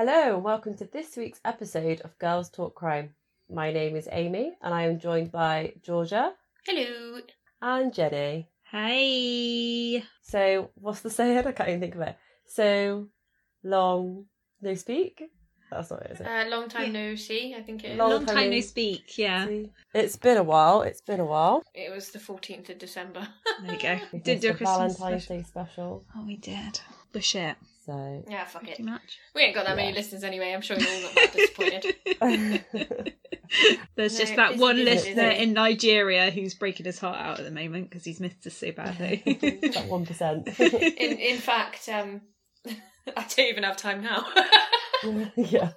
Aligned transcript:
Hello, 0.00 0.36
and 0.36 0.44
welcome 0.44 0.76
to 0.76 0.84
this 0.84 1.16
week's 1.16 1.40
episode 1.44 2.02
of 2.02 2.16
Girls 2.20 2.48
Talk 2.50 2.76
Crime. 2.76 3.16
My 3.50 3.72
name 3.72 3.96
is 3.96 4.08
Amy, 4.12 4.56
and 4.62 4.72
I 4.72 4.84
am 4.84 5.00
joined 5.00 5.32
by 5.32 5.72
Georgia 5.82 6.34
Hello. 6.64 7.18
and 7.60 7.92
Jenny. 7.92 8.48
Hey. 8.70 10.04
So, 10.22 10.70
what's 10.76 11.00
the 11.00 11.10
saying? 11.10 11.38
I 11.48 11.50
can't 11.50 11.68
even 11.68 11.80
think 11.80 11.96
of 11.96 12.02
it. 12.02 12.16
So 12.46 13.08
long, 13.64 14.26
no 14.62 14.74
speak. 14.74 15.20
That's 15.68 15.90
not 15.90 16.02
it, 16.02 16.12
is 16.12 16.20
it? 16.20 16.28
Uh, 16.28 16.44
long 16.48 16.68
time 16.68 16.92
no 16.92 17.16
see, 17.16 17.56
I 17.58 17.62
think 17.62 17.82
it 17.82 17.90
is. 17.90 17.98
Long 17.98 18.10
Long 18.10 18.24
time 18.24 18.36
time 18.36 18.50
no 18.50 18.56
no 18.56 18.60
speak. 18.60 19.18
Yeah. 19.18 19.48
See? 19.48 19.72
It's 19.94 20.14
been 20.14 20.36
a 20.36 20.44
while. 20.44 20.82
It's 20.82 21.00
been 21.00 21.18
a 21.18 21.26
while. 21.26 21.64
It 21.74 21.92
was 21.92 22.10
the 22.10 22.20
14th 22.20 22.70
of 22.70 22.78
December. 22.78 23.26
There 23.64 23.74
you 23.74 23.80
go. 23.80 23.98
We 24.12 24.18
Did 24.24 24.42
do 24.42 24.50
a 24.50 24.54
Christmas 24.54 24.96
Valentine's 24.96 25.24
special. 25.24 25.36
Day 25.38 25.42
special. 25.42 26.04
Oh, 26.14 26.24
we 26.24 26.36
did. 26.36 26.78
The 27.10 27.20
shit. 27.20 27.56
So, 27.88 28.22
yeah, 28.28 28.44
fuck 28.44 28.68
it. 28.68 28.80
Much. 28.80 29.18
We 29.34 29.40
ain't 29.40 29.54
got 29.54 29.64
that 29.64 29.74
many 29.74 29.94
listeners 29.96 30.22
anyway. 30.22 30.52
I'm 30.52 30.60
sure 30.60 30.76
you're 30.78 30.86
all 30.90 31.00
not 31.00 31.14
that 31.14 31.32
disappointed. 31.32 33.14
There's 33.96 34.12
No, 34.12 34.18
just 34.18 34.36
that 34.36 34.58
one 34.58 34.76
busy, 34.76 34.90
listener 34.90 35.30
in 35.30 35.54
Nigeria 35.54 36.30
who's 36.30 36.52
breaking 36.52 36.84
his 36.84 36.98
heart 36.98 37.16
out 37.18 37.38
at 37.38 37.46
the 37.46 37.50
moment 37.50 37.88
because 37.88 38.04
he's 38.04 38.20
missed 38.20 38.46
us 38.46 38.54
so 38.58 38.72
badly. 38.72 39.22
that 39.24 39.86
one 39.88 40.04
percent. 40.04 40.48
In 40.60 41.18
in 41.18 41.38
fact, 41.38 41.88
um, 41.88 42.20
I 42.66 43.24
don't 43.34 43.38
even 43.48 43.62
have 43.62 43.78
time 43.78 44.02
now. 44.02 44.26
yeah, 45.36 45.70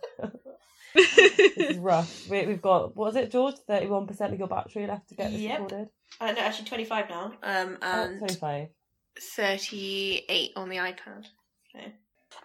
it's 0.94 1.78
rough. 1.80 2.28
We, 2.30 2.46
we've 2.46 2.62
got 2.62 2.94
what 2.98 3.06
was 3.08 3.16
it, 3.16 3.32
George? 3.32 3.56
Thirty-one 3.68 4.06
percent 4.06 4.34
of 4.34 4.40
your 4.40 4.50
battery 4.50 4.86
left 4.86 5.08
to 5.10 5.16
get 5.16 5.32
this 5.32 5.40
Yep. 5.40 5.60
recorded. 5.62 5.88
uh, 6.20 6.32
no, 6.34 6.42
actually 6.42 6.66
25 6.68 7.10
now. 7.10 7.26
Um, 7.42 7.78
Oh, 7.82 8.04
and 8.04 8.18
Twenty-five. 8.20 8.68
38 9.38 10.52
on 10.58 10.68
the 10.70 10.76
iPad. 10.78 11.26
So. 11.72 11.80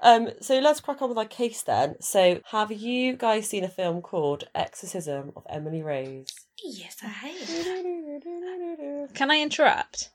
Um, 0.03 0.31
so 0.41 0.59
let's 0.59 0.81
crack 0.81 1.01
on 1.03 1.09
with 1.09 1.19
our 1.19 1.25
case 1.25 1.63
then. 1.63 1.97
So, 2.01 2.41
have 2.51 2.71
you 2.71 3.17
guys 3.17 3.49
seen 3.49 3.65
a 3.65 3.69
film 3.69 4.03
called 4.03 4.45
Exorcism 4.55 5.33
of 5.37 5.47
Emily 5.49 5.83
Rose? 5.83 6.29
Yes, 6.63 6.97
I 7.03 7.07
have. 7.07 7.35
Can 9.15 9.31
I 9.31 9.41
interrupt? 9.41 10.11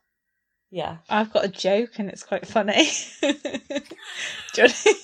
Yeah. 0.70 0.98
I've 1.10 1.34
got 1.34 1.46
a 1.46 1.50
joke 1.50 2.00
and 2.00 2.10
it's 2.10 2.24
quite 2.24 2.48
funny. 2.48 2.90
do 3.22 4.62
you 4.62 4.68
to, 4.68 5.00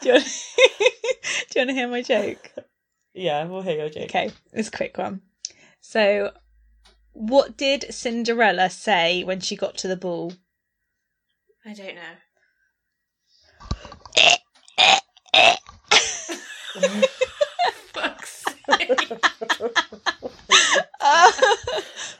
do 0.00 0.08
you 0.08 0.12
want 0.12 0.44
do 1.50 1.60
you 1.60 1.60
want 1.60 1.70
to 1.70 1.74
hear 1.74 1.88
my 1.88 2.02
joke? 2.02 2.52
Yeah, 3.14 3.44
we'll 3.46 3.62
hear 3.62 3.78
your 3.78 3.88
joke. 3.88 4.04
Okay, 4.04 4.30
it's 4.52 4.68
a 4.68 4.72
quick 4.72 4.98
one. 4.98 5.22
So, 5.80 6.32
what 7.12 7.56
did 7.56 7.86
Cinderella 7.94 8.68
say 8.68 9.24
when 9.24 9.40
she 9.40 9.56
got 9.56 9.78
to 9.78 9.88
the 9.88 9.96
ball? 9.96 10.34
I 11.64 11.72
don't 11.72 11.94
know. 11.94 12.16
Fuck's 17.92 18.44
sake. 18.68 19.00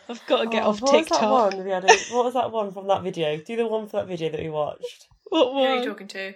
I've 0.09 0.27
got 0.27 0.43
to 0.43 0.49
get 0.49 0.63
Oh, 0.65 0.71
off 0.71 0.81
what 0.81 0.93
Was 0.93 1.09
that 1.09 1.31
one 1.31 1.65
we 1.65 1.71
had 1.71 1.85
a- 1.85 2.15
what 2.15 2.25
was 2.25 2.35
that 2.35 2.51
one 2.53 2.73
from 2.73 2.87
that 2.89 3.03
video? 3.03 3.37
Do 3.39 3.57
the 3.57 3.67
one 3.67 3.87
for 3.89 3.99
that 3.99 4.07
video 4.07 4.31
that 4.31 4.41
we 4.41 4.49
watched. 4.51 5.09
What 5.25 5.53
one? 5.53 5.65
Who 5.65 5.73
are 5.73 5.77
you 5.79 5.85
talking 5.89 6.09
to? 6.09 6.35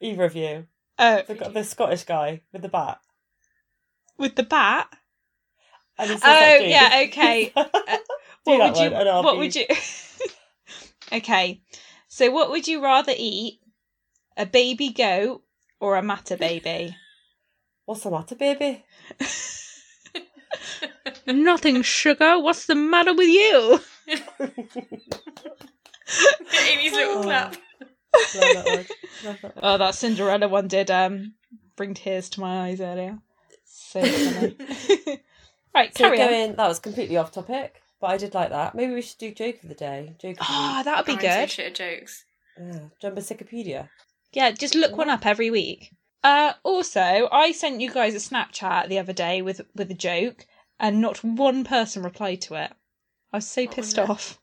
Either 0.00 0.24
of 0.24 0.36
you. 0.36 0.66
Oh, 0.98 1.22
The, 1.26 1.34
the 1.52 1.64
Scottish 1.64 2.04
guy 2.04 2.42
with 2.52 2.62
the 2.62 2.68
bat. 2.68 2.98
with 4.18 4.34
the 4.36 4.42
bat. 4.42 4.88
And 5.98 6.10
Oh, 6.10 6.16
that 6.18 6.66
yeah, 6.68 7.04
okay. 7.08 7.52
Do 7.54 7.60
uh, 7.60 7.64
what 8.44 8.58
that 8.58 8.72
would 8.74 8.78
you? 8.78 8.96
and 8.96 9.08
I'll 9.08 9.22
What 9.22 9.32
be- 9.34 9.38
would 9.38 9.54
you? 9.54 9.66
okay, 11.12 11.62
so 12.08 12.30
what 12.30 12.50
would 12.50 12.66
you 12.68 12.82
rather 12.82 13.12
eat? 13.16 13.59
A 14.36 14.46
baby 14.46 14.90
goat 14.90 15.42
or 15.80 15.96
a 15.96 16.02
matter 16.02 16.36
baby? 16.36 16.96
What's 17.84 18.02
the 18.04 18.10
matter, 18.10 18.36
baby? 18.36 18.84
Nothing, 21.26 21.82
sugar. 21.82 22.38
What's 22.38 22.66
the 22.66 22.74
matter 22.76 23.12
with 23.14 23.28
you? 23.28 23.80
Amy's 26.68 26.92
little 26.92 27.18
Oh. 27.18 27.22
clap. 27.22 27.56
Love 28.34 28.52
that. 28.52 28.86
Love 29.24 29.36
that. 29.42 29.52
Oh, 29.62 29.78
that 29.78 29.94
Cinderella 29.94 30.48
one 30.48 30.68
did 30.68 30.90
um 30.90 31.34
bring 31.76 31.94
tears 31.94 32.28
to 32.30 32.40
my 32.40 32.66
eyes 32.68 32.80
earlier. 32.80 33.18
So 33.64 34.02
funny. 34.02 34.56
right, 35.74 35.96
So 35.96 36.04
carry 36.04 36.20
on. 36.20 36.28
going, 36.28 36.54
that 36.56 36.68
was 36.68 36.78
completely 36.78 37.16
off 37.16 37.32
topic, 37.32 37.82
but 38.00 38.08
I 38.10 38.16
did 38.16 38.34
like 38.34 38.50
that. 38.50 38.74
Maybe 38.74 38.94
we 38.94 39.02
should 39.02 39.18
do 39.18 39.32
joke 39.32 39.62
of 39.62 39.68
the 39.68 39.74
day. 39.74 40.14
Joke 40.20 40.32
of 40.32 40.38
the 40.38 40.44
Ah, 40.48 40.74
week. 40.78 40.84
that 40.84 40.96
would 40.98 41.06
be 41.06 41.16
good. 41.16 41.50
shit 41.50 41.66
at 41.66 41.74
jokes. 41.74 42.24
Yeah. 42.58 42.80
Jumbocyclopedia. 43.02 43.88
Yeah, 44.32 44.50
just 44.52 44.74
look 44.74 44.96
one 44.96 45.10
up 45.10 45.26
every 45.26 45.50
week. 45.50 45.90
Uh, 46.22 46.52
also, 46.62 47.28
I 47.32 47.52
sent 47.52 47.80
you 47.80 47.90
guys 47.90 48.14
a 48.14 48.18
Snapchat 48.18 48.88
the 48.88 48.98
other 48.98 49.12
day 49.12 49.42
with 49.42 49.60
with 49.74 49.90
a 49.90 49.94
joke, 49.94 50.46
and 50.78 51.00
not 51.00 51.24
one 51.24 51.64
person 51.64 52.02
replied 52.02 52.40
to 52.42 52.54
it. 52.54 52.72
I 53.32 53.38
was 53.38 53.46
so 53.46 53.62
What 53.64 53.74
pissed 53.76 53.98
off. 53.98 54.38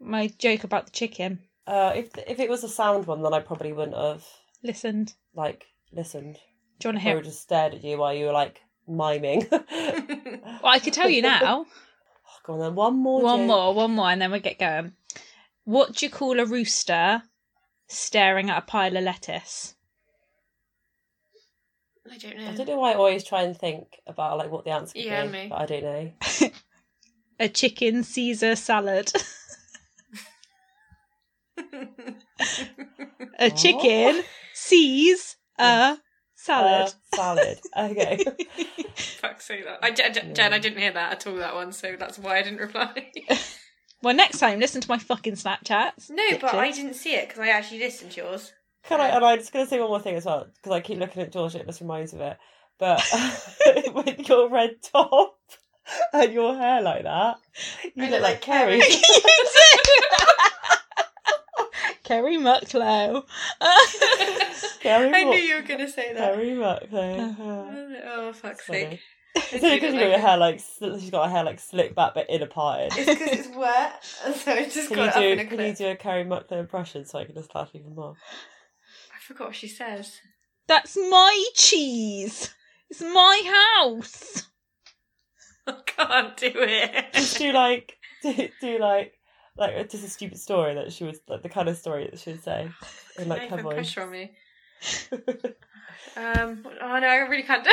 My 0.00 0.28
joke 0.38 0.64
about 0.64 0.86
the 0.86 0.92
chicken. 0.92 1.40
Uh, 1.66 1.92
if 1.96 2.10
if 2.26 2.38
it 2.38 2.50
was 2.50 2.62
a 2.64 2.68
sound 2.68 3.06
one, 3.06 3.22
then 3.22 3.34
I 3.34 3.40
probably 3.40 3.72
wouldn't 3.72 3.96
have 3.96 4.24
Listened. 4.62 5.14
like 5.34 5.66
listened. 5.92 6.38
Do 6.78 6.88
you 6.88 6.92
want 6.92 6.98
to 6.98 7.00
I 7.00 7.02
hear? 7.08 7.14
would 7.16 7.24
have 7.24 7.32
just 7.32 7.42
stared 7.42 7.74
at 7.74 7.82
you 7.84 7.98
while 7.98 8.14
you 8.14 8.26
were 8.26 8.32
like 8.32 8.60
miming. 8.86 9.46
Well, 10.60 10.72
I 10.72 10.78
could 10.80 10.92
tell 10.92 11.08
you 11.08 11.22
now. 11.22 11.66
Go 12.44 12.54
on 12.54 12.58
then, 12.60 12.74
one 12.74 12.96
more. 12.96 13.22
one 13.22 13.40
joke. 13.40 13.46
more, 13.46 13.74
one 13.74 13.90
more, 13.92 14.10
and 14.10 14.20
then 14.20 14.32
we 14.32 14.40
get 14.40 14.58
going. 14.58 14.92
What 15.64 15.94
do 15.96 16.06
you 16.06 16.10
call 16.10 16.40
a 16.40 16.44
rooster 16.46 17.22
staring 17.88 18.50
at 18.50 18.58
a 18.58 18.62
pile 18.62 18.96
of 18.96 19.02
lettuce? 19.02 19.74
I 22.10 22.16
don't 22.16 22.36
know. 22.38 22.48
I 22.48 22.54
don't 22.54 22.68
know 22.68 22.78
why 22.78 22.92
I 22.92 22.94
always 22.94 23.24
try 23.24 23.42
and 23.42 23.56
think 23.56 23.98
about 24.06 24.38
like 24.38 24.50
what 24.50 24.64
the 24.64 24.70
answer 24.70 24.92
could 24.94 25.04
Yeah, 25.04 25.26
be, 25.26 25.32
me. 25.32 25.46
but 25.50 25.60
I 25.60 25.66
don't 25.66 25.82
know. 25.82 26.12
A 27.40 27.48
chicken 27.48 28.02
Caesar 28.02 28.56
salad. 28.56 29.12
a 33.38 33.50
chicken 33.50 34.22
sees 34.54 35.36
a 35.58 35.98
salad. 36.34 36.88
Uh, 36.88 36.90
salad. 37.14 37.60
Okay. 37.76 38.24
Fuck's 39.20 39.44
sake, 39.44 39.64
that. 39.64 39.78
I, 39.82 39.90
Jen, 39.92 40.34
Jen, 40.34 40.52
I 40.52 40.58
didn't 40.58 40.78
hear 40.80 40.90
that 40.92 41.12
at 41.12 41.26
all, 41.28 41.36
that 41.36 41.54
one, 41.54 41.72
so 41.72 41.94
that's 41.96 42.18
why 42.18 42.38
I 42.38 42.42
didn't 42.42 42.58
reply. 42.60 43.12
Well, 44.02 44.14
next 44.14 44.38
time, 44.38 44.60
listen 44.60 44.80
to 44.80 44.88
my 44.88 44.98
fucking 44.98 45.34
Snapchats. 45.34 46.08
no, 46.10 46.38
but 46.40 46.54
I 46.54 46.70
didn't 46.70 46.94
see 46.94 47.14
it 47.14 47.28
because 47.28 47.40
I 47.40 47.48
actually 47.48 47.80
listened 47.80 48.12
to 48.12 48.20
yours. 48.22 48.52
Can 48.84 49.00
I? 49.00 49.08
And 49.08 49.24
I'm 49.24 49.38
just 49.38 49.52
going 49.52 49.64
to 49.64 49.68
say 49.68 49.80
one 49.80 49.88
more 49.88 50.00
thing 50.00 50.14
as 50.14 50.24
well 50.24 50.46
because 50.56 50.72
I 50.72 50.80
keep 50.80 50.98
looking 50.98 51.22
at 51.22 51.32
George. 51.32 51.54
It 51.56 51.66
just 51.66 51.80
reminds 51.80 52.14
me 52.14 52.20
of 52.20 52.26
it. 52.32 52.38
But 52.78 53.02
with 53.94 54.28
your 54.28 54.48
red 54.48 54.76
top 54.82 55.36
and 56.12 56.32
your 56.32 56.56
hair 56.56 56.80
like 56.80 57.02
that, 57.02 57.38
you 57.94 58.04
I 58.04 58.06
look 58.06 58.12
look 58.12 58.22
like 58.22 58.32
like 58.34 58.40
Kerry. 58.40 58.80
Kerry. 58.80 59.02
Kerry 62.04 62.36
Mucklowe. 62.38 63.24
Kerry 64.80 65.12
I 65.12 65.24
knew 65.24 65.36
you 65.36 65.56
were 65.56 65.62
going 65.62 65.80
to 65.80 65.90
say 65.90 66.14
that. 66.14 66.34
Kerry 66.34 66.50
Mucklowe. 66.52 67.30
Uh-huh. 67.30 68.00
Oh, 68.06 68.32
fuck's 68.32 68.64
Funny. 68.64 68.80
sake. 68.80 69.00
It's 69.52 69.64
only 69.64 69.76
because 69.76 69.94
you 69.94 70.00
got 70.00 70.08
your 70.10 70.18
hair 70.18 70.36
like 70.36 70.60
sl- 70.60 70.98
she's 70.98 71.10
got 71.10 71.24
her 71.26 71.30
hair 71.30 71.44
like 71.44 71.58
slicked 71.60 71.94
back 71.94 72.14
but 72.14 72.28
in 72.30 72.42
a 72.42 72.46
parted. 72.46 72.92
It's 72.96 73.18
because 73.18 73.38
it's 73.46 73.56
wet, 73.56 74.04
so 74.36 74.52
I 74.52 74.64
just 74.64 74.88
Can 74.88 74.96
got 74.96 75.16
you 75.22 75.22
it 75.32 75.38
up 75.38 75.38
in 75.38 75.38
do 75.38 75.42
a 75.42 75.46
can 75.46 75.58
you 75.58 75.64
clip. 75.74 75.76
do 75.78 75.86
a 75.88 75.96
Kerry 75.96 76.24
Mucklowe 76.24 76.60
impression 76.60 77.04
so 77.04 77.18
I 77.18 77.24
can 77.24 77.34
just 77.34 77.54
laugh 77.54 77.70
even 77.74 77.94
more? 77.94 78.14
I 79.14 79.18
forgot 79.20 79.48
what 79.48 79.56
she 79.56 79.68
says. 79.68 80.20
That's 80.66 80.96
my 80.96 81.44
cheese. 81.54 82.54
It's 82.90 83.00
my 83.02 83.74
house. 83.78 84.44
I 85.66 85.74
can't 85.86 86.36
do 86.36 86.50
it. 86.54 87.12
Just 87.12 87.38
do 87.38 87.52
like 87.52 87.96
do, 88.22 88.48
do 88.60 88.78
like 88.78 89.14
like 89.56 89.90
just 89.90 90.04
a 90.04 90.08
stupid 90.08 90.38
story 90.38 90.74
that 90.74 90.92
she 90.92 91.04
was 91.04 91.20
like 91.28 91.42
the 91.42 91.48
kind 91.48 91.68
of 91.68 91.76
story 91.76 92.08
that 92.10 92.18
she 92.18 92.30
would 92.32 92.42
say 92.44 92.68
in 93.18 93.28
like 93.28 93.48
Don't 93.48 93.58
her 93.58 93.62
voice. 93.62 93.74
pressure 93.74 94.02
on 94.02 94.10
me. 94.10 94.32
Um, 96.16 96.64
oh 96.80 96.98
no, 96.98 97.06
I 97.06 97.16
really 97.28 97.42
can't 97.42 97.64
do. 97.64 97.70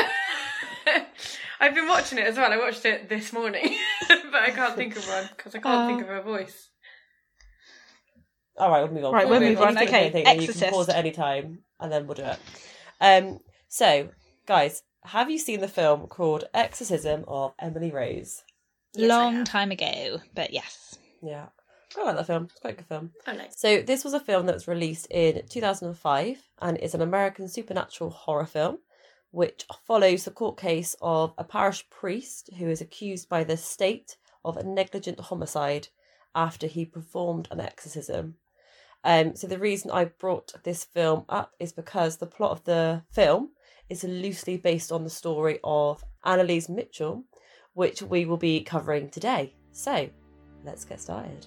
I've 1.60 1.74
been 1.76 1.88
watching 1.88 2.18
it 2.18 2.28
as 2.28 2.38
well. 2.38 2.52
I 2.52 2.58
watched 2.58 2.86
it 2.86 3.08
this 3.10 3.32
morning, 3.34 3.78
but 4.08 4.36
I 4.36 4.52
can't 4.52 4.76
think 4.76 4.96
of 4.96 5.08
one 5.08 5.30
because 5.36 5.56
I 5.56 5.60
can't 5.60 5.90
think 5.90 6.00
Oh. 6.02 6.04
of 6.04 6.08
her 6.10 6.22
voice. 6.22 6.70
All 8.58 8.70
right, 8.70 8.84
we'll 8.84 8.92
move 8.94 9.06
on. 9.06 9.14
Right, 9.14 9.28
We'll 9.28 9.40
we'll 9.40 9.50
move 9.50 9.60
move 9.60 9.68
on. 9.68 9.78
If 9.78 9.82
you 9.84 9.88
think 9.88 9.90
of 9.90 9.94
Okay, 9.96 10.02
anything, 10.04 10.24
then 10.26 10.42
You 10.42 10.54
can 10.54 10.72
pause 10.74 10.90
at 10.90 10.96
any 10.96 11.12
time, 11.12 11.60
and 11.80 11.92
then 11.92 12.08
we'll 12.08 12.16
do 12.16 12.24
it. 12.24 12.40
Um. 13.02 13.40
So, 13.68 14.10
guys, 14.46 14.84
have 15.04 15.30
you 15.30 15.38
seen 15.38 15.60
the 15.60 15.68
film 15.68 16.08
called 16.08 16.46
Exorcism 16.54 17.26
of 17.28 17.54
Emily 17.60 17.92
Rose? 17.92 18.44
Yes, 18.94 19.10
Long 19.10 19.44
time 19.44 19.72
ago, 19.72 20.22
but 20.34 20.54
yes. 20.54 20.98
Yeah, 21.22 21.48
I 21.98 22.04
like 22.04 22.16
that 22.16 22.28
film. 22.28 22.46
It's 22.46 22.60
quite 22.62 22.76
a 22.76 22.78
good 22.78 22.86
film. 22.88 23.12
I 23.28 23.34
like. 23.34 23.52
So 23.54 23.82
this 23.82 24.06
was 24.06 24.14
a 24.14 24.20
film 24.22 24.46
that 24.46 24.54
was 24.56 24.68
released 24.70 25.08
in 25.12 25.42
2005 25.50 26.38
and 26.62 26.78
is 26.78 26.94
an 26.94 27.02
American 27.02 27.50
supernatural 27.50 28.10
horror 28.12 28.46
film 28.46 28.78
which 29.36 29.66
follows 29.86 30.24
the 30.24 30.32
court 30.32 30.58
case 30.58 30.96
of 31.02 31.34
a 31.38 31.44
parish 31.44 31.88
priest 31.90 32.50
who 32.58 32.70
is 32.70 32.80
accused 32.80 33.28
by 33.28 33.44
the 33.44 33.58
state 33.58 34.16
of 34.46 34.56
a 34.56 34.64
negligent 34.64 35.20
homicide 35.20 35.90
after 36.34 36.68
he 36.68 36.86
performed 36.86 37.46
an 37.52 37.60
exorcism. 37.60 38.36
Um, 39.04 39.36
so 39.36 39.46
the 39.46 39.60
reason 39.60 39.92
I 39.92 40.06
brought 40.06 40.54
this 40.64 40.86
film 40.86 41.26
up 41.28 41.52
is 41.60 41.74
because 41.74 42.16
the 42.16 42.26
plot 42.26 42.52
of 42.52 42.64
the 42.64 43.04
film 43.12 43.50
is 43.90 44.06
loosely 44.06 44.56
based 44.56 44.90
on 44.90 45.04
the 45.04 45.10
story 45.10 45.60
of 45.66 46.02
Annalise 46.24 46.70
Mitchell, 46.70 47.26
which 47.74 48.02
we 48.02 48.24
will 48.26 48.38
be 48.38 48.62
covering 48.62 49.10
today. 49.10 49.54
So 49.74 50.10
let's 50.64 50.86
get 50.86 51.02
started. 51.02 51.46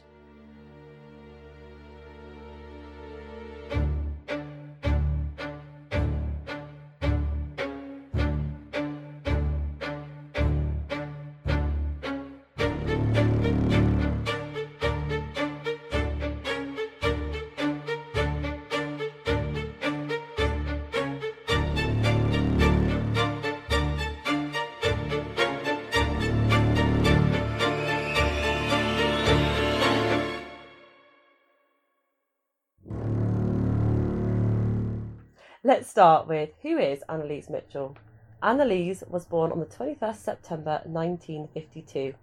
Let's 35.64 35.90
start 35.90 36.28
with 36.28 36.50
who 36.62 36.78
is 36.78 37.02
Annalise 37.08 37.50
Mitchell? 37.50 37.96
Annalise 38.44 39.02
was 39.08 39.24
born 39.24 39.50
on 39.50 39.58
the 39.58 39.66
21st 39.66 40.14
September 40.14 40.80
1952. 40.84 42.14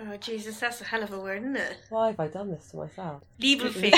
Oh 0.00 0.16
Jesus, 0.16 0.58
that's 0.58 0.80
a 0.80 0.84
hell 0.84 1.04
of 1.04 1.12
a 1.12 1.20
word, 1.20 1.42
isn't 1.42 1.54
it? 1.54 1.76
Why 1.90 2.08
have 2.08 2.18
I 2.18 2.26
done 2.26 2.50
this 2.50 2.70
to 2.70 2.78
myself? 2.78 3.22
Leiblfing. 3.40 3.92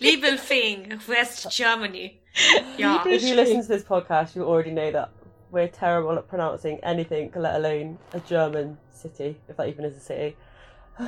Leiblfing? 0.00 1.08
West 1.08 1.50
Germany. 1.50 2.20
Yeah. 2.78 3.02
if 3.04 3.24
you 3.24 3.34
listen 3.34 3.62
to 3.62 3.66
this 3.66 3.82
podcast, 3.82 4.36
you 4.36 4.44
already 4.44 4.70
know 4.70 4.92
that 4.92 5.10
we're 5.50 5.66
terrible 5.66 6.16
at 6.16 6.28
pronouncing 6.28 6.78
anything, 6.84 7.32
let 7.34 7.56
alone 7.56 7.98
a 8.12 8.20
German 8.20 8.78
city, 8.92 9.40
if 9.48 9.56
that 9.56 9.66
even 9.66 9.84
is 9.84 9.96
a 9.96 10.00
city. 10.00 10.36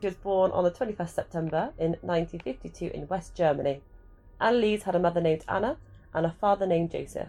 she 0.00 0.06
was 0.06 0.14
born 0.22 0.50
on 0.52 0.64
the 0.64 0.70
21st 0.70 1.10
September 1.10 1.74
in 1.78 1.96
1952 2.00 2.92
in 2.94 3.06
West 3.08 3.34
Germany. 3.34 3.82
Annalise 4.40 4.82
had 4.82 4.94
a 4.94 4.98
mother 4.98 5.20
named 5.20 5.44
Anna 5.48 5.78
and 6.12 6.26
a 6.26 6.36
father 6.40 6.66
named 6.66 6.90
Joseph. 6.90 7.28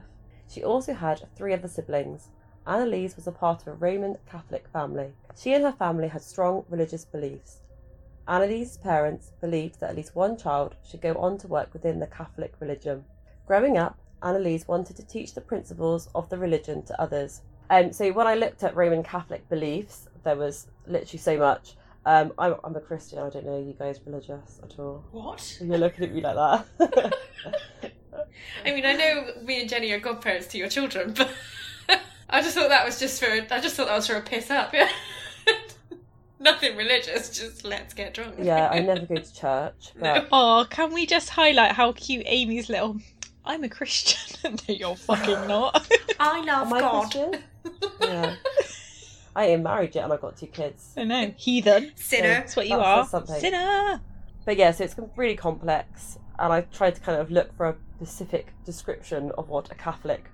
She 0.50 0.64
also 0.64 0.94
had 0.94 1.28
three 1.36 1.54
other 1.54 1.68
siblings. 1.68 2.30
Annalise 2.66 3.16
was 3.16 3.28
a 3.28 3.32
part 3.32 3.62
of 3.62 3.68
a 3.68 3.74
Roman 3.74 4.18
Catholic 4.30 4.68
family. 4.68 5.14
She 5.38 5.54
and 5.54 5.64
her 5.64 5.72
family 5.72 6.10
had 6.10 6.22
strong 6.22 6.66
religious 6.70 7.06
beliefs. 7.06 7.62
Annalise's 8.28 8.78
parents 8.78 9.32
believed 9.40 9.80
that 9.80 9.92
at 9.92 9.96
least 9.96 10.16
one 10.16 10.36
child 10.38 10.76
should 10.86 11.02
go 11.02 11.14
on 11.16 11.38
to 11.38 11.48
work 11.48 11.70
within 11.72 12.00
the 12.00 12.08
Catholic 12.08 12.54
religion. 12.60 13.06
Growing 13.46 13.78
up, 13.78 13.98
Annalise 14.22 14.68
wanted 14.68 14.98
to 14.98 15.06
teach 15.06 15.34
the 15.34 15.42
principles 15.42 16.10
of 16.14 16.28
the 16.30 16.38
religion 16.38 16.84
to 16.84 17.02
others. 17.02 17.42
Um, 17.70 17.94
so 17.94 18.12
when 18.12 18.28
I 18.28 18.36
looked 18.36 18.64
at 18.64 18.76
Roman 18.76 19.04
Catholic 19.04 19.48
beliefs, 19.48 20.08
there 20.24 20.36
was 20.36 20.68
literally 20.88 21.20
so 21.20 21.38
much. 21.38 21.76
Um, 22.08 22.32
I'm, 22.38 22.56
I'm 22.64 22.74
a 22.74 22.80
Christian. 22.80 23.20
I 23.20 23.30
don't 23.30 23.46
know 23.46 23.58
you 23.60 23.74
guys 23.78 24.00
religious 24.06 24.62
at 24.64 24.80
all. 24.80 25.04
What? 25.12 25.58
You're 25.62 25.78
looking 25.78 26.06
at 26.06 26.14
me 26.14 26.22
like 26.22 26.36
that. 26.80 27.14
I 28.66 28.72
mean, 28.74 28.86
I 28.86 28.94
know 28.94 29.26
me 29.44 29.60
and 29.60 29.70
Jenny 29.70 29.92
are 29.92 30.00
godparents 30.00 30.48
to 30.48 30.58
your 30.58 30.70
children, 30.70 31.14
but 31.18 31.30
I 32.30 32.42
just 32.42 32.56
thought 32.56 32.70
that 32.70 32.86
was 32.86 32.98
just 32.98 33.22
for. 33.22 33.30
I 33.30 33.60
just 33.60 33.76
thought 33.76 33.88
that 33.88 33.96
was 33.96 34.08
for 34.08 34.16
a 34.16 34.22
piss 34.22 34.50
up. 34.50 34.74
Yeah. 34.74 34.90
Nothing 36.40 36.78
religious. 36.78 37.30
Just 37.30 37.66
let's 37.66 37.94
get 37.94 38.14
drunk. 38.14 38.36
yeah, 38.42 38.70
I 38.70 38.80
never 38.80 39.06
go 39.06 39.16
to 39.16 39.34
church. 39.36 39.92
But 40.00 40.30
Oh, 40.32 40.66
can 40.70 40.94
we 40.94 41.06
just 41.06 41.30
highlight 41.30 41.74
how 41.74 41.92
cute 41.92 42.24
Amy's 42.26 42.70
little 42.70 42.98
I'm 43.44 43.64
a 43.66 43.70
Christian. 43.70 44.54
no, 44.70 44.74
you're 44.74 44.96
fucking 44.96 45.48
not. 45.50 45.92
I 46.22 46.42
love 46.46 46.68
am 46.68 46.74
I 46.74 46.80
God. 46.80 47.02
Christian? 47.12 47.44
Yeah. 48.02 48.36
I 49.38 49.46
ain't 49.46 49.62
married 49.62 49.94
yet 49.94 50.04
and 50.04 50.12
I've 50.12 50.20
got 50.20 50.36
two 50.36 50.48
kids. 50.48 50.94
I 50.98 51.04
know. 51.04 51.32
Heathen. 51.38 51.92
Sinner. 51.96 52.28
That's 52.28 52.56
what 52.56 52.68
you 52.68 52.76
That 52.76 52.84
are. 52.84 53.06
something. 53.06 53.40
Sinner. 53.40 54.02
But 54.46 54.58
yeah, 54.58 54.72
so 54.72 54.84
it's 54.84 54.96
really 55.16 55.36
complex, 55.36 56.18
and 56.40 56.52
I 56.52 56.62
tried 56.62 56.96
to 56.96 57.02
kind 57.02 57.22
of 57.22 57.30
look 57.30 57.56
for 57.56 57.68
a 57.68 57.76
specific 57.98 58.54
description 58.66 59.32
of 59.38 59.50
what 59.50 59.70
a 59.72 59.76
Catholic 59.76 60.26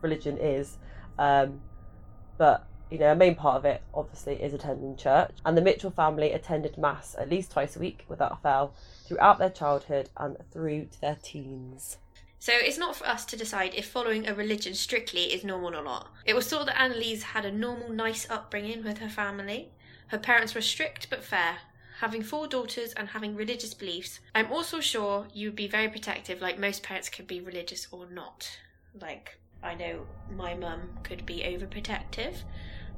religion 0.00 0.38
is. 0.38 0.78
Um, 1.18 1.60
but 2.38 2.66
you 2.90 2.98
know, 2.98 3.12
a 3.12 3.16
main 3.16 3.34
part 3.34 3.56
of 3.56 3.64
it 3.64 3.82
obviously 3.92 4.40
is 4.42 4.54
attending 4.54 4.96
church, 4.96 5.32
and 5.44 5.54
the 5.56 5.60
Mitchell 5.60 5.90
family 5.90 6.32
attended 6.32 6.78
mass 6.78 7.14
at 7.18 7.28
least 7.28 7.50
twice 7.50 7.76
a 7.76 7.80
week 7.80 8.04
without 8.08 8.42
fail 8.42 8.72
throughout 9.06 9.38
their 9.38 9.50
childhood 9.50 10.08
and 10.16 10.36
through 10.50 10.86
to 10.86 11.00
their 11.00 11.18
teens. 11.22 11.98
So 12.38 12.52
it's 12.54 12.78
not 12.78 12.96
for 12.96 13.06
us 13.06 13.24
to 13.26 13.36
decide 13.36 13.74
if 13.74 13.88
following 13.88 14.28
a 14.28 14.34
religion 14.34 14.74
strictly 14.74 15.32
is 15.32 15.42
normal 15.42 15.74
or 15.74 15.82
not. 15.82 16.12
It 16.24 16.34
was 16.34 16.48
thought 16.48 16.66
that 16.66 16.80
Annalise 16.80 17.22
had 17.22 17.44
a 17.44 17.52
normal, 17.52 17.90
nice 17.90 18.28
upbringing 18.30 18.84
with 18.84 18.98
her 18.98 19.08
family. 19.08 19.70
Her 20.08 20.18
parents 20.18 20.54
were 20.54 20.60
strict 20.60 21.08
but 21.10 21.24
fair. 21.24 21.56
Having 22.00 22.24
four 22.24 22.46
daughters 22.46 22.92
and 22.92 23.08
having 23.08 23.34
religious 23.34 23.72
beliefs, 23.72 24.20
I'm 24.34 24.52
also 24.52 24.80
sure 24.80 25.26
you 25.32 25.48
would 25.48 25.56
be 25.56 25.66
very 25.66 25.88
protective, 25.88 26.42
like 26.42 26.58
most 26.58 26.82
parents 26.82 27.08
could 27.08 27.26
be 27.26 27.40
religious 27.40 27.88
or 27.90 28.06
not. 28.06 28.58
Like, 29.00 29.38
I 29.62 29.74
know 29.74 30.06
my 30.36 30.54
mum 30.54 30.90
could 31.02 31.24
be 31.24 31.38
overprotective, 31.38 32.42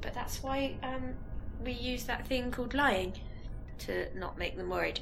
but 0.01 0.13
that's 0.13 0.43
why 0.43 0.75
um, 0.83 1.13
we 1.63 1.71
use 1.71 2.03
that 2.03 2.27
thing 2.27 2.51
called 2.51 2.73
lying 2.73 3.13
to 3.79 4.07
not 4.17 4.37
make 4.37 4.57
them 4.57 4.69
worried. 4.69 4.99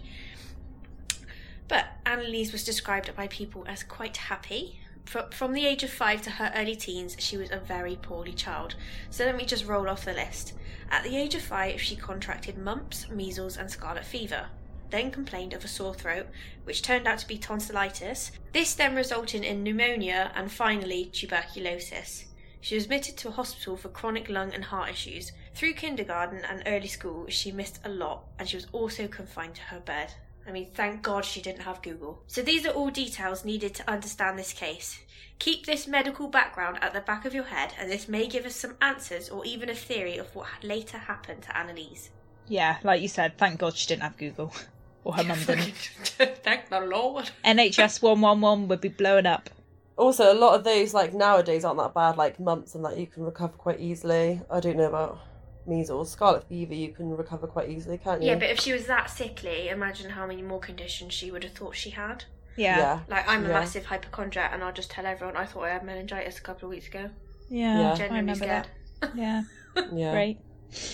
But 1.68 1.88
Annalise 2.06 2.52
was 2.52 2.64
described 2.64 3.14
by 3.16 3.28
people 3.28 3.66
as 3.68 3.84
quite 3.84 4.18
happy. 4.18 4.80
From 5.06 5.54
the 5.54 5.66
age 5.66 5.84
of 5.84 5.90
five 5.90 6.22
to 6.24 6.30
her 6.32 6.52
early 6.56 6.76
teens, 6.76 7.16
she 7.20 7.38
was 7.38 7.52
a 7.52 7.60
very 7.60 7.96
poorly 7.96 8.34
child. 8.34 8.76
So 9.10 9.26
let 9.26 9.38
me 9.38 9.46
just 9.46 9.66
roll 9.66 9.88
off 9.88 10.06
the 10.06 10.14
list. 10.14 10.54
At 10.90 11.04
the 11.04 11.16
age 11.16 11.36
of 11.36 11.42
five, 11.42 11.82
she 11.82 11.96
contracted 11.96 12.58
mumps, 12.58 13.10
measles, 13.10 13.58
and 13.58 13.72
scarlet 13.72 14.06
fever. 14.06 14.48
Then 14.90 15.12
complained 15.12 15.54
of 15.54 15.66
a 15.66 15.68
sore 15.68 15.94
throat, 15.94 16.28
which 16.64 16.82
turned 16.82 17.08
out 17.08 17.20
to 17.20 17.28
be 17.28 17.38
tonsillitis. 17.38 18.32
This 18.54 18.74
then 18.74 18.96
resulted 18.96 19.44
in 19.44 19.64
pneumonia 19.64 20.32
and 20.36 20.52
finally 20.52 21.06
tuberculosis. 21.06 22.26
She 22.62 22.76
was 22.76 22.86
admitted 22.86 23.18
to 23.18 23.28
a 23.30 23.32
hospital 23.32 23.78
for 23.78 23.90
chronic 23.90 24.30
lung 24.30 24.54
and 24.54 24.66
heart 24.66 24.90
issues. 24.90 25.32
Through 25.54 25.74
kindergarten 25.74 26.44
and 26.44 26.64
early 26.66 26.88
school, 26.88 27.28
she 27.30 27.52
missed 27.52 27.80
a 27.86 27.90
lot, 27.90 28.26
and 28.40 28.48
she 28.48 28.58
was 28.58 28.68
also 28.72 29.08
confined 29.08 29.56
to 29.56 29.62
her 29.64 29.80
bed. 29.80 30.14
I 30.48 30.52
mean, 30.52 30.70
thank 30.74 31.02
God 31.02 31.26
she 31.26 31.42
didn't 31.42 31.64
have 31.64 31.82
Google. 31.82 32.24
So 32.28 32.42
these 32.42 32.66
are 32.66 32.72
all 32.72 32.90
details 32.90 33.44
needed 33.44 33.76
to 33.76 33.90
understand 33.90 34.40
this 34.40 34.54
case. 34.54 35.00
Keep 35.40 35.66
this 35.66 35.88
medical 35.88 36.28
background 36.30 36.80
at 36.82 36.94
the 36.94 37.02
back 37.02 37.26
of 37.26 37.34
your 37.34 37.44
head, 37.44 37.74
and 37.80 37.92
this 37.92 38.08
may 38.08 38.28
give 38.28 38.46
us 38.46 38.56
some 38.56 38.76
answers 38.82 39.30
or 39.30 39.46
even 39.46 39.70
a 39.70 39.76
theory 39.76 40.18
of 40.18 40.34
what 40.34 40.48
later 40.64 40.98
happened 40.98 41.44
to 41.44 41.56
Annalise. 41.56 42.10
Yeah, 42.48 42.78
like 42.84 43.02
you 43.02 43.08
said, 43.10 43.38
thank 43.38 43.60
God 43.60 43.76
she 43.76 43.88
didn't 43.88 44.04
have 44.04 44.18
Google. 44.18 44.54
Or 45.04 45.14
her 45.14 45.24
mum 45.24 45.40
didn't. 45.46 45.74
thank 46.44 46.68
the 46.68 46.82
Lord. 46.82 47.30
NHS 47.46 48.02
111 48.02 48.68
would 48.68 48.82
be 48.82 48.90
blowing 48.90 49.26
up. 49.26 49.50
Also, 49.96 50.34
a 50.34 50.36
lot 50.36 50.56
of 50.56 50.66
those 50.66 50.94
like 50.94 51.14
nowadays 51.14 51.64
aren't 51.64 51.80
that 51.80 51.94
bad, 51.94 52.18
like 52.18 52.42
months 52.42 52.76
and 52.76 52.84
that 52.84 52.98
you 52.98 53.08
can 53.08 53.24
recover 53.24 53.54
quite 53.54 53.80
easily. 53.80 54.42
I 54.52 54.60
don't 54.60 54.76
know 54.76 54.90
about 54.90 55.20
measles, 55.68 56.12
scarlet 56.12 56.48
fever. 56.48 56.74
You 56.74 56.92
can 56.94 57.10
recover 57.16 57.48
quite 57.48 57.70
easily, 57.70 57.98
can't 57.98 58.22
you? 58.22 58.30
Yeah, 58.30 58.36
but 58.36 58.50
if 58.50 58.60
she 58.60 58.74
was 58.74 58.86
that 58.88 59.10
sickly, 59.10 59.70
imagine 59.70 60.12
how 60.12 60.26
many 60.28 60.42
more 60.42 60.60
conditions 60.60 61.14
she 61.14 61.32
would 61.32 61.44
have 61.44 61.54
thought 61.54 61.76
she 61.76 61.90
had. 61.92 62.26
Yeah. 62.56 62.78
yeah, 62.78 63.00
Like, 63.08 63.28
I'm 63.28 63.46
a 63.46 63.48
Yeah. 63.50 63.54
massive 63.54 63.86
hypochondriac, 63.86 64.52
and 64.54 64.64
I'll 64.64 64.74
just 64.74 64.90
tell 64.90 65.06
everyone 65.06 65.38
I 65.38 65.46
thought 65.46 65.64
I 65.66 65.70
had 65.70 65.84
meningitis 65.84 66.38
a 66.40 66.42
couple 66.42 66.68
of 66.68 66.72
weeks 66.72 66.88
ago. 66.88 67.10
Yeah. 67.50 67.80
Yeah. 67.80 67.92
I 67.92 67.96
Genuinely 67.96 68.20
remember 68.34 68.46
scared. 68.46 68.68
that. 69.02 69.16
Yeah. 69.16 69.44
yeah. 69.94 70.12
Great. 70.12 70.40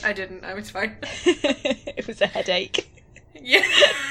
I 0.03 0.11
didn't, 0.13 0.43
I 0.43 0.53
was 0.53 0.69
fine. 0.69 0.97
it 1.25 2.05
was 2.05 2.19
a 2.21 2.27
headache. 2.27 2.89
yeah, 3.41 3.65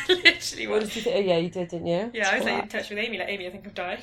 literally 0.09 0.67
What 0.67 0.81
was. 0.81 0.89
did 0.89 0.97
you 0.97 1.03
think? 1.03 1.17
Oh, 1.17 1.21
yeah, 1.21 1.37
you 1.37 1.51
did, 1.51 1.69
didn't 1.69 1.87
you? 1.87 2.11
Yeah, 2.15 2.31
I 2.31 2.37
was 2.37 2.45
like, 2.45 2.55
Twat. 2.55 2.63
in 2.63 2.69
touch 2.69 2.91
with 2.91 2.99
Amy, 2.99 3.19
like, 3.19 3.29
Amy, 3.29 3.47
I 3.47 3.51
think 3.51 3.67
I've 3.67 3.75
died. 3.75 4.03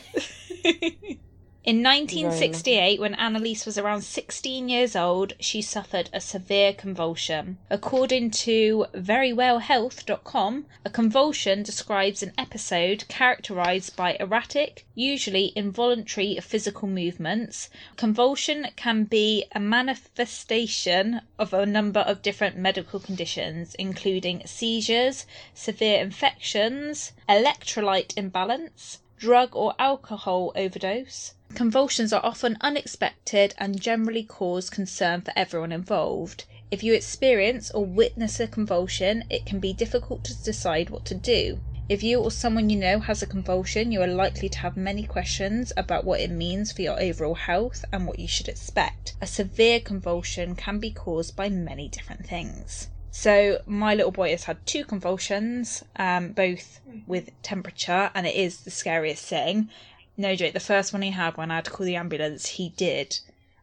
In 1.66 1.84
1968, 1.84 3.02
when 3.02 3.16
Annalise 3.16 3.66
was 3.66 3.78
around 3.78 4.04
16 4.04 4.70
years 4.70 4.96
old, 4.96 5.34
she 5.42 5.62
suffered 5.62 6.10
a 6.14 6.22
severe 6.22 6.72
convulsion. 6.72 7.58
According 7.70 8.32
to 8.32 8.86
verywellhealth.com, 8.94 10.68
a 10.86 10.90
convulsion 10.90 11.62
describes 11.62 12.24
an 12.24 12.32
episode 12.38 13.04
characterized 13.10 13.98
by 13.98 14.16
erratic, 14.22 14.86
usually 14.96 15.52
involuntary 15.54 16.38
physical 16.42 16.88
movements. 16.88 17.70
Convulsion 17.98 18.68
can 18.78 19.04
be 19.04 19.44
a 19.52 19.60
manifestation 19.60 21.20
of 21.38 21.54
a 21.54 21.66
number 21.66 22.00
of 22.00 22.22
different 22.22 22.56
medical 22.56 23.02
conditions, 23.02 23.76
including 23.76 24.44
seizures, 24.46 25.26
severe 25.54 26.00
infections, 26.00 27.12
electrolyte 27.28 28.18
imbalance, 28.18 29.00
drug 29.20 29.54
or 29.54 29.76
alcohol 29.78 30.54
overdose. 30.56 31.34
Convulsions 31.54 32.14
are 32.14 32.26
often 32.26 32.58
unexpected 32.62 33.54
and 33.58 33.82
generally 33.82 34.24
cause 34.24 34.70
concern 34.70 35.20
for 35.20 35.34
everyone 35.36 35.74
involved. 35.74 36.46
If 36.72 36.84
you 36.84 36.94
experience 36.94 37.70
or 37.72 37.86
witness 37.86 38.40
a 38.40 38.48
convulsion, 38.48 39.26
it 39.30 39.46
can 39.46 39.60
be 39.60 39.74
difficult 39.74 40.24
to 40.24 40.44
decide 40.44 40.90
what 40.90 41.04
to 41.06 41.16
do. 41.16 41.60
If 41.90 42.02
you 42.02 42.22
or 42.22 42.32
someone 42.32 42.70
you 42.70 42.78
know 42.78 43.00
has 43.00 43.22
a 43.22 43.28
convulsion, 43.28 43.92
you 43.92 44.02
are 44.02 44.08
likely 44.08 44.48
to 44.48 44.60
have 44.60 44.78
many 44.78 45.04
questions 45.04 45.74
about 45.76 46.06
what 46.06 46.22
it 46.22 46.30
means 46.30 46.72
for 46.72 46.84
your 46.84 47.02
overall 47.02 47.36
health 47.36 47.84
and 47.92 48.08
what 48.08 48.20
you 48.20 48.28
should 48.28 48.48
expect. 48.48 49.16
A 49.20 49.28
severe 49.28 49.80
convulsion 49.80 50.56
can 50.56 50.80
be 50.80 50.92
caused 50.92 51.36
by 51.36 51.50
many 51.50 51.90
different 51.90 52.26
things. 52.26 52.90
So, 53.12 53.62
my 53.66 53.96
little 53.96 54.12
boy 54.12 54.30
has 54.32 54.44
had 54.44 54.66
two 54.66 54.86
convulsions, 54.86 55.84
um, 55.96 56.32
both 56.34 56.80
with 57.08 57.30
temperature, 57.42 58.12
and 58.14 58.28
it 58.28 58.36
is 58.36 58.62
the 58.62 58.72
scariest 58.72 59.26
thing. 59.26 59.70
No 60.16 60.36
joke, 60.36 60.54
the 60.54 60.60
first 60.60 60.94
one 60.94 61.02
he 61.02 61.12
had 61.12 61.38
when 61.38 61.50
I 61.50 61.56
had 61.56 61.66
to 61.66 61.72
call 61.72 61.86
the 61.86 61.96
ambulance, 61.96 62.46
he 62.46 62.70
did. 62.70 63.20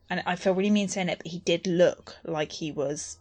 And 0.08 0.22
I 0.26 0.36
feel 0.36 0.54
really 0.54 0.70
mean 0.70 0.88
saying 0.88 1.08
it, 1.08 1.18
but 1.18 1.28
he 1.28 1.40
did 1.40 1.66
look 1.66 2.16
like 2.24 2.52
he 2.52 2.72
was 2.72 3.18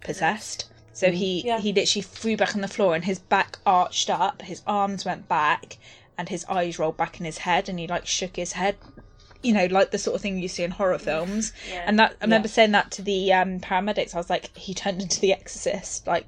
possessed. 0.00 0.70
So 0.92 1.10
he 1.10 1.42
yeah. 1.44 1.58
he 1.58 1.72
literally 1.72 2.02
flew 2.02 2.36
back 2.36 2.54
on 2.54 2.60
the 2.60 2.68
floor 2.68 2.94
and 2.94 3.04
his 3.04 3.18
back 3.18 3.58
arched 3.66 4.08
up, 4.08 4.42
his 4.42 4.62
arms 4.66 5.04
went 5.04 5.28
back, 5.28 5.78
and 6.16 6.28
his 6.28 6.44
eyes 6.44 6.78
rolled 6.78 6.96
back 6.96 7.18
in 7.18 7.26
his 7.26 7.38
head, 7.38 7.68
and 7.68 7.78
he 7.78 7.86
like 7.86 8.06
shook 8.06 8.36
his 8.36 8.52
head, 8.52 8.76
you 9.44 9.52
know, 9.52 9.66
like 9.66 9.90
the 9.90 9.98
sort 9.98 10.16
of 10.16 10.20
thing 10.22 10.38
you 10.38 10.48
see 10.48 10.62
in 10.62 10.70
horror 10.70 10.98
films. 10.98 11.52
Yeah. 11.70 11.84
And 11.86 11.98
that 11.98 12.16
I 12.20 12.24
remember 12.24 12.48
saying 12.48 12.72
that 12.72 12.90
to 12.92 13.02
the 13.02 13.32
um, 13.32 13.60
paramedics. 13.60 14.14
I 14.14 14.18
was 14.18 14.30
like, 14.30 14.56
he 14.56 14.74
turned 14.74 15.02
into 15.02 15.20
the 15.20 15.32
Exorcist, 15.32 16.06
like. 16.06 16.26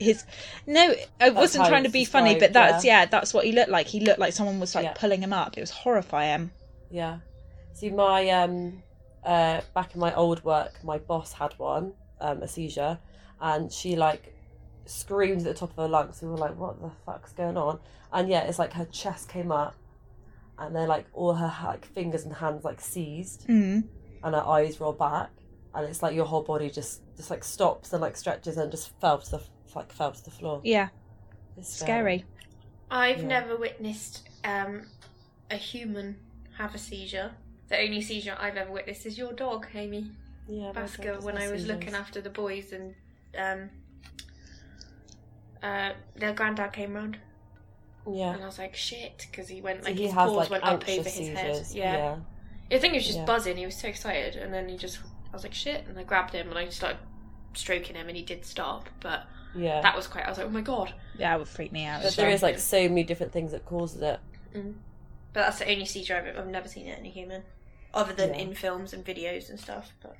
His 0.00 0.24
no, 0.66 0.94
I 1.20 1.28
wasn't 1.28 1.66
trying 1.66 1.84
to 1.84 1.90
be 1.90 2.06
funny, 2.06 2.32
but 2.32 2.54
described, 2.54 2.54
that's 2.54 2.84
yeah. 2.86 3.04
that's 3.04 3.34
what 3.34 3.44
he 3.44 3.52
looked 3.52 3.68
like. 3.68 3.86
He 3.86 4.00
looked 4.00 4.18
like 4.18 4.32
someone 4.32 4.58
was 4.58 4.74
like 4.74 4.84
Yeah. 4.84 4.94
pulling 4.96 5.20
him 5.20 5.34
up. 5.34 5.58
It 5.58 5.60
was 5.60 5.70
horrifying. 5.70 6.50
Yeah. 6.90 7.18
See, 7.74 7.90
my 7.90 8.30
um, 8.30 8.82
uh, 9.22 9.60
back 9.74 9.94
in 9.94 10.00
my 10.00 10.14
old 10.14 10.42
work, 10.44 10.82
my 10.82 10.96
boss 10.96 11.34
had 11.34 11.52
one, 11.58 11.92
um, 12.22 12.42
a 12.42 12.48
seizure, 12.48 12.98
and 13.38 13.70
she 13.70 13.96
like 13.96 14.34
screamed 14.86 15.40
at 15.40 15.44
the 15.44 15.54
top 15.54 15.70
of 15.72 15.76
her 15.76 15.88
lungs. 15.88 16.22
We 16.22 16.28
were 16.28 16.38
like, 16.38 16.56
"What 16.56 16.80
the 16.80 16.90
fuck's 17.04 17.32
going 17.32 17.58
on?" 17.58 17.78
And 18.12 18.30
yeah, 18.30 18.44
it's 18.44 18.58
like 18.58 18.72
her 18.72 18.86
chest 18.86 19.28
came 19.28 19.52
up, 19.52 19.74
and 20.58 20.74
they're 20.74 20.86
like 20.86 21.06
all 21.12 21.34
her 21.34 21.52
like 21.64 21.84
fingers 21.86 22.24
and 22.24 22.32
hands 22.34 22.64
like 22.64 22.80
seized, 22.80 23.46
Mm. 23.48 23.84
and 24.22 24.34
her 24.34 24.44
eyes 24.46 24.80
roll 24.80 24.92
back, 24.92 25.30
and 25.74 25.86
it's 25.88 26.02
like 26.02 26.14
your 26.14 26.24
whole 26.26 26.42
body 26.42 26.70
just 26.70 27.02
just 27.16 27.30
like 27.30 27.44
stops 27.44 27.92
and 27.92 28.00
like 28.02 28.16
stretches 28.16 28.56
and 28.56 28.70
just 28.70 28.98
fell 29.00 29.18
to 29.18 29.30
the 29.32 29.42
like 29.74 29.92
fell 29.92 30.12
to 30.12 30.24
the 30.24 30.30
floor. 30.30 30.60
Yeah, 30.64 30.88
It's 31.56 31.74
scary. 31.74 32.24
I've 32.90 33.18
Yeah. 33.22 33.26
never 33.28 33.56
witnessed 33.56 34.28
um, 34.44 34.86
a 35.50 35.56
human 35.56 36.16
have 36.56 36.74
a 36.74 36.78
seizure. 36.78 37.32
The 37.68 37.78
only 37.80 38.00
seizure 38.00 38.36
I've 38.38 38.56
ever 38.56 38.70
witnessed 38.70 39.04
is 39.06 39.18
your 39.18 39.32
dog, 39.32 39.66
Amy 39.74 40.10
Yeah, 40.48 40.72
Basker, 40.72 41.20
when 41.22 41.36
I 41.36 41.50
was 41.50 41.66
looking 41.66 41.94
after 41.94 42.20
the 42.20 42.30
boys 42.30 42.72
and 42.72 42.94
um, 43.36 43.70
uh, 45.62 45.92
their 46.14 46.32
granddad 46.32 46.72
came 46.72 46.94
round 46.94 47.18
Yeah. 48.08 48.34
and 48.34 48.42
I 48.42 48.46
was 48.46 48.58
like, 48.58 48.74
shit, 48.76 49.26
because 49.30 49.48
he 49.48 49.60
went 49.60 49.82
So 49.82 49.88
like 49.90 49.96
he 49.96 50.04
his 50.04 50.12
has 50.12 50.28
paws 50.28 50.36
like 50.36 50.50
went 50.50 50.64
up 50.64 50.82
over 50.88 51.02
his 51.02 51.12
seizures. 51.14 51.36
head. 51.38 51.66
Yeah. 51.72 51.92
yeah. 52.70 52.76
I 52.76 52.78
think 52.80 52.92
he 52.92 52.98
was 52.98 53.06
just 53.06 53.18
Yeah. 53.18 53.24
buzzing. 53.24 53.56
He 53.56 53.64
was 53.66 53.76
so 53.76 53.88
excited, 53.88 54.36
and 54.36 54.52
then 54.52 54.68
he 54.68 54.76
just, 54.76 54.98
I 55.30 55.32
was 55.36 55.42
like, 55.42 55.54
shit, 55.54 55.84
and 55.88 55.98
I 55.98 56.02
grabbed 56.02 56.32
him 56.34 56.48
and 56.48 56.58
I 56.58 56.68
started 56.68 56.98
stroking 57.54 57.96
him, 57.96 58.08
and 58.08 58.16
he 58.16 58.22
did 58.22 58.44
stop. 58.44 58.88
But 59.00 59.24
Yeah. 59.54 59.80
that 59.82 59.96
was 59.96 60.06
quite. 60.06 60.24
I 60.26 60.28
was 60.28 60.38
like, 60.38 60.46
oh 60.46 60.50
my 60.50 60.60
god. 60.62 60.92
Yeah, 61.18 61.34
it 61.34 61.38
would 61.38 61.48
freak 61.48 61.72
me 61.72 61.84
out. 61.84 62.00
But 62.02 62.08
as 62.08 62.16
there 62.16 62.26
well. 62.26 62.34
is 62.34 62.42
like 62.42 62.58
so 62.58 62.88
many 62.88 63.04
different 63.04 63.32
things 63.32 63.52
that 63.52 63.64
causes 63.66 64.02
it. 64.02 64.20
Mm. 64.54 64.74
But 65.32 65.40
that's 65.42 65.58
the 65.58 65.70
only 65.70 65.84
seizure 65.84 66.16
I've, 66.16 66.36
I've 66.38 66.46
never 66.46 66.68
seen 66.68 66.86
it 66.86 66.98
in 66.98 67.06
a 67.06 67.10
human, 67.10 67.42
other 67.94 68.12
than 68.12 68.30
Yeah. 68.34 68.40
in 68.40 68.54
films 68.54 68.92
and 68.92 69.04
videos 69.04 69.48
and 69.50 69.58
stuff. 69.60 69.92
But 70.02 70.16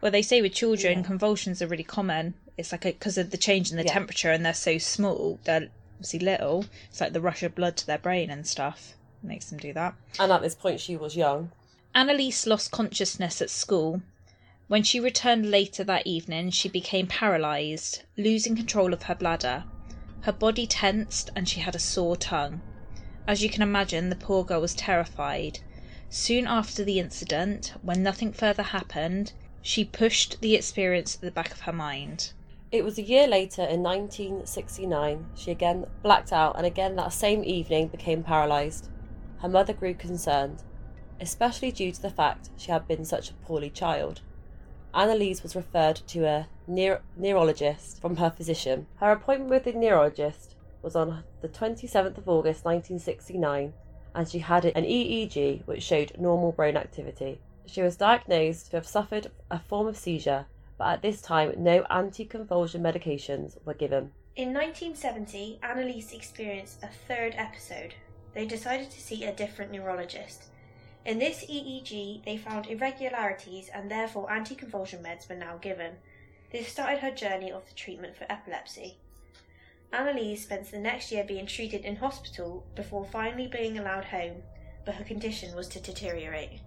Well, 0.00 0.10
they 0.12 0.22
say 0.22 0.40
with 0.42 0.52
children, 0.54 0.98
Yeah. 0.98 1.04
convulsions 1.04 1.60
are 1.62 1.66
really 1.66 1.82
common. 1.84 2.34
It's 2.56 2.72
like 2.72 2.82
because 2.82 3.16
of 3.18 3.30
the 3.30 3.36
change 3.38 3.70
in 3.70 3.76
the 3.78 3.84
Yeah. 3.84 3.92
temperature 3.92 4.30
and 4.30 4.44
they're 4.44 4.54
so 4.54 4.78
small, 4.78 5.38
they're 5.44 5.68
obviously 6.00 6.20
little. 6.20 6.64
It's 6.88 6.98
like 6.98 7.12
the 7.12 7.20
rush 7.20 7.42
of 7.42 7.54
blood 7.54 7.76
to 7.76 7.86
their 7.86 7.98
brain 7.98 8.30
and 8.30 8.46
stuff 8.46 8.94
makes 9.22 9.50
them 9.50 9.58
do 9.58 9.74
that. 9.74 9.94
And 10.18 10.32
at 10.32 10.40
this 10.40 10.54
point, 10.54 10.80
she 10.80 10.96
was 10.96 11.14
young. 11.14 11.52
Annalise 11.94 12.46
lost 12.46 12.70
consciousness 12.70 13.42
at 13.42 13.50
school. 13.50 14.00
When 14.66 14.82
she 14.82 14.98
returned 14.98 15.50
later 15.50 15.84
that 15.84 16.06
evening, 16.06 16.52
she 16.52 16.70
became 16.70 17.06
paralysed, 17.06 18.04
losing 18.16 18.56
control 18.56 18.94
of 18.94 19.02
her 19.02 19.14
bladder. 19.14 19.64
Her 20.22 20.32
body 20.32 20.66
tensed 20.66 21.28
and 21.36 21.46
she 21.46 21.60
had 21.60 21.74
a 21.74 21.78
sore 21.78 22.16
tongue. 22.16 22.62
As 23.26 23.42
you 23.42 23.50
can 23.50 23.60
imagine, 23.60 24.08
the 24.08 24.16
poor 24.16 24.42
girl 24.42 24.62
was 24.62 24.74
terrified. 24.74 25.58
Soon 26.08 26.46
after 26.46 26.82
the 26.82 26.98
incident, 26.98 27.74
when 27.82 28.02
nothing 28.02 28.32
further 28.32 28.62
happened, 28.62 29.34
she 29.60 29.84
pushed 29.84 30.40
the 30.40 30.54
experience 30.54 31.16
to 31.16 31.20
the 31.20 31.30
back 31.30 31.52
of 31.52 31.60
her 31.60 31.74
mind. 31.74 32.32
It 32.72 32.84
was 32.84 32.98
a 32.98 33.02
year 33.02 33.26
later, 33.26 33.62
in 33.62 33.82
1969, 33.82 35.26
she 35.34 35.50
again 35.50 35.86
blacked 36.04 36.32
out 36.32 36.56
and 36.56 36.64
again 36.64 36.94
that 36.96 37.12
same 37.12 37.42
evening 37.42 37.88
became 37.88 38.22
paralysed. 38.22 38.88
Her 39.38 39.48
mother 39.48 39.72
grew 39.72 39.92
concerned, 39.92 40.62
especially 41.20 41.72
due 41.72 41.90
to 41.90 42.00
the 42.00 42.10
fact 42.10 42.50
she 42.56 42.70
had 42.70 42.86
been 42.86 43.04
such 43.04 43.30
a 43.30 43.34
poorly 43.34 43.70
child. 43.70 44.20
Annalise 44.94 45.42
was 45.42 45.56
referred 45.56 45.96
to 46.08 46.24
a 46.26 46.48
neuro- 46.68 47.00
neurologist 47.16 48.00
from 48.00 48.16
her 48.16 48.30
physician. 48.30 48.86
Her 48.96 49.10
appointment 49.10 49.50
with 49.50 49.64
the 49.64 49.72
neurologist 49.72 50.54
was 50.80 50.94
on 50.94 51.24
the 51.40 51.48
27th 51.48 52.18
of 52.18 52.28
August 52.28 52.64
1969, 52.64 53.72
and 54.14 54.28
she 54.28 54.38
had 54.38 54.64
an 54.64 54.84
EEG 54.84 55.66
which 55.66 55.82
showed 55.82 56.12
normal 56.18 56.52
brain 56.52 56.76
activity. 56.76 57.40
She 57.66 57.82
was 57.82 57.96
diagnosed 57.96 58.70
to 58.70 58.76
have 58.76 58.86
suffered 58.86 59.32
a 59.50 59.58
form 59.58 59.88
of 59.88 59.96
seizure, 59.96 60.46
but 60.80 60.94
at 60.94 61.02
this 61.02 61.20
time 61.20 61.52
no 61.58 61.84
anti-convulsion 61.90 62.82
medications 62.82 63.58
were 63.66 63.74
given. 63.74 64.12
in 64.34 64.54
1970, 64.54 65.58
Annalise 65.62 66.14
experienced 66.14 66.82
a 66.82 66.88
third 67.06 67.34
episode. 67.36 67.92
They 68.32 68.46
decided 68.46 68.90
to 68.90 69.00
see 69.00 69.24
a 69.24 69.34
different 69.34 69.72
neurologist. 69.72 70.44
In 71.04 71.18
this 71.18 71.44
EEG, 71.44 72.24
they 72.24 72.38
found 72.38 72.66
irregularities 72.66 73.68
and 73.74 73.90
therefore 73.90 74.30
anticonvulsion 74.30 75.02
meds 75.02 75.28
were 75.28 75.36
now 75.36 75.58
given. 75.58 75.96
This 76.50 76.68
started 76.68 77.00
her 77.00 77.10
journey 77.10 77.52
of 77.52 77.68
the 77.68 77.74
treatment 77.74 78.16
for 78.16 78.24
epilepsy. 78.32 78.96
Annalise 79.92 80.44
spent 80.44 80.70
the 80.70 80.78
next 80.78 81.12
year 81.12 81.24
being 81.24 81.46
treated 81.46 81.84
in 81.84 81.96
hospital 81.96 82.64
before 82.74 83.04
finally 83.04 83.48
being 83.48 83.78
allowed 83.78 84.06
home, 84.06 84.36
but 84.86 84.94
her 84.94 85.04
condition 85.04 85.54
was 85.54 85.68
to 85.68 85.80
deteriorate. 85.80 86.60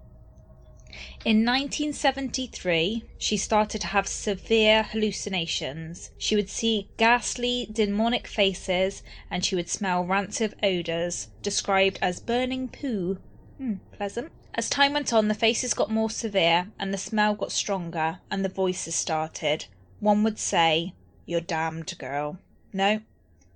In 1.26 1.46
1973, 1.46 3.04
she 3.18 3.38
started 3.38 3.82
to 3.82 3.88
have 3.88 4.08
severe 4.08 4.84
hallucinations. 4.84 6.12
She 6.18 6.36
would 6.36 6.50
see 6.50 6.90
ghastly, 6.98 7.68
demonic 7.72 8.28
faces 8.28 9.04
and 9.32 9.44
she 9.44 9.56
would 9.56 9.70
smell 9.70 10.04
rancid 10.04 10.56
odours, 10.62 11.30
described 11.42 12.00
as 12.02 12.20
burning 12.20 12.68
poo. 12.68 13.18
Hmm, 13.58 13.76
pleasant. 13.92 14.32
As 14.56 14.70
time 14.70 14.94
went 14.94 15.14
on, 15.14 15.30
the 15.30 15.34
faces 15.34 15.74
got 15.74 15.90
more 15.90 16.10
severe 16.10 16.72
and 16.78 16.94
the 16.94 16.98
smell 16.98 17.34
got 17.36 17.52
stronger 17.52 18.20
and 18.30 18.46
the 18.46 18.50
voices 18.50 18.96
started. 18.96 19.66
One 20.00 20.24
would 20.24 20.38
say, 20.38 20.94
You're 21.26 21.42
damned, 21.42 21.98
girl. 21.98 22.38
No, 22.72 23.02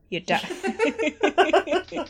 you're 0.10 0.22
damned. 0.22 0.48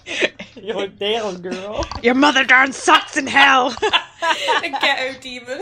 You're 0.55 0.88
damn 0.88 1.41
girl. 1.41 1.86
Your 2.03 2.15
mother 2.15 2.43
darn 2.43 2.72
sucks 2.74 3.17
in 3.17 3.27
hell. 3.27 3.75
the 4.19 4.77
ghetto 4.81 5.19
demon. 5.19 5.62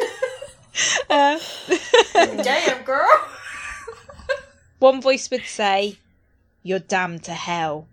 Uh, 1.09 1.39
Damn, 2.43 2.83
girl. 2.83 3.07
one 4.79 5.01
voice 5.01 5.29
would 5.31 5.45
say, 5.45 5.97
You're 6.63 6.79
damned 6.79 7.23
to 7.23 7.33
hell. 7.33 7.87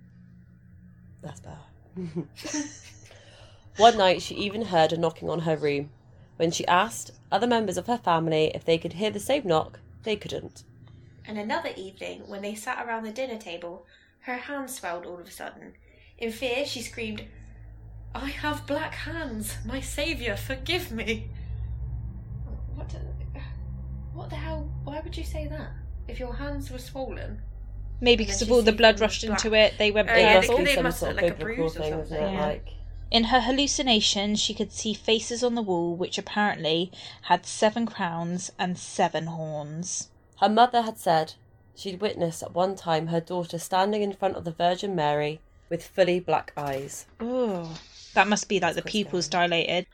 That's 1.23 1.41
bad. 1.41 1.59
One 3.77 3.97
night, 3.97 4.21
she 4.21 4.35
even 4.35 4.67
heard 4.67 4.93
a 4.93 4.99
knocking 4.99 5.31
on 5.31 5.41
her 5.41 5.57
room. 5.57 5.91
When 6.37 6.51
she 6.51 6.67
asked 6.67 7.13
other 7.31 7.47
members 7.47 7.77
of 7.77 7.87
her 7.87 7.97
family 7.97 8.51
if 8.55 8.65
they 8.65 8.77
could 8.77 8.95
hear 8.95 9.11
the 9.11 9.21
same 9.21 9.47
knock, 9.47 9.79
they 10.03 10.17
couldn't. 10.17 10.65
And 11.25 11.39
another 11.39 11.71
evening, 11.77 12.25
when 12.27 12.43
they 12.43 12.55
sat 12.55 12.85
around 12.85 13.05
the 13.05 13.13
dinner 13.13 13.39
table, 13.39 13.87
her 14.21 14.37
hand 14.37 14.71
swelled 14.71 15.07
all 15.07 15.19
of 15.19 15.27
a 15.27 15.31
sudden. 15.31 15.75
In 16.19 16.33
fear, 16.33 16.67
she 16.67 16.83
screamed, 16.83 17.25
I 18.15 18.29
have 18.31 18.67
black 18.67 18.95
hands. 18.95 19.57
My 19.65 19.81
saviour, 19.81 20.37
forgive 20.37 20.91
me. 20.93 21.31
What 22.75 22.89
the, 22.91 22.99
what 24.13 24.31
the 24.31 24.37
hell? 24.37 24.71
Why 24.85 25.01
would 25.01 25.17
you 25.17 25.25
say 25.25 25.47
that? 25.49 25.71
If 26.09 26.19
your 26.19 26.35
hands 26.35 26.71
were 26.71 26.79
swollen? 26.79 27.41
Maybe 28.01 28.25
because 28.25 28.43
of 28.43 28.51
all 28.51 28.63
the 28.63 28.73
blood 28.73 29.01
rushed 29.01 29.25
black. 29.25 29.45
into 29.45 29.57
it, 29.57 29.75
they 29.79 29.91
went 29.91 30.11
Oh, 30.11 30.15
yeah, 30.17 30.39
It 30.39 30.43
they 30.43 30.49
must 30.49 30.65
be 30.65 30.75
some 30.75 30.83
must 30.85 30.99
sort 31.01 31.11
of 31.13 31.17
look 31.17 31.23
like 31.25 31.33
a 31.41 31.45
bruise 31.45 31.77
or 31.77 31.89
something, 31.89 32.17
it? 32.23 32.33
yeah. 32.33 32.47
Like, 32.47 32.69
In 33.11 33.25
her 33.25 33.41
hallucination, 33.41 34.35
she 34.37 34.55
could 34.55 34.73
see 34.73 34.93
faces 34.93 35.45
on 35.45 35.55
the 35.55 35.63
wall 35.63 35.95
which 35.95 36.19
apparently 36.19 36.91
had 37.23 37.47
seven 37.47 37.87
crowns 37.87 38.51
and 38.59 38.77
seven 38.77 39.27
horns. 39.27 40.09
her 40.41 40.49
mother 40.49 40.83
had 40.83 40.99
said 40.99 41.35
she'd 41.77 42.01
witnessed 42.01 42.43
at 42.43 42.53
one 42.55 42.75
time 42.75 43.07
her 43.07 43.21
daughter 43.21 43.59
standing 43.59 44.03
in 44.03 44.13
front 44.13 44.37
of 44.37 44.45
the 44.45 44.51
Virgin 44.51 44.95
Mary 44.97 45.41
with 45.71 45.87
fully 45.87 46.19
black 46.19 46.53
eyes. 46.57 47.07
Oh, 47.21 47.79
that 48.15 48.29
must 48.29 48.49
be 48.49 48.61
like 48.61 48.75
the 48.75 48.83
pupils 48.83 49.29
dilated. 49.29 49.87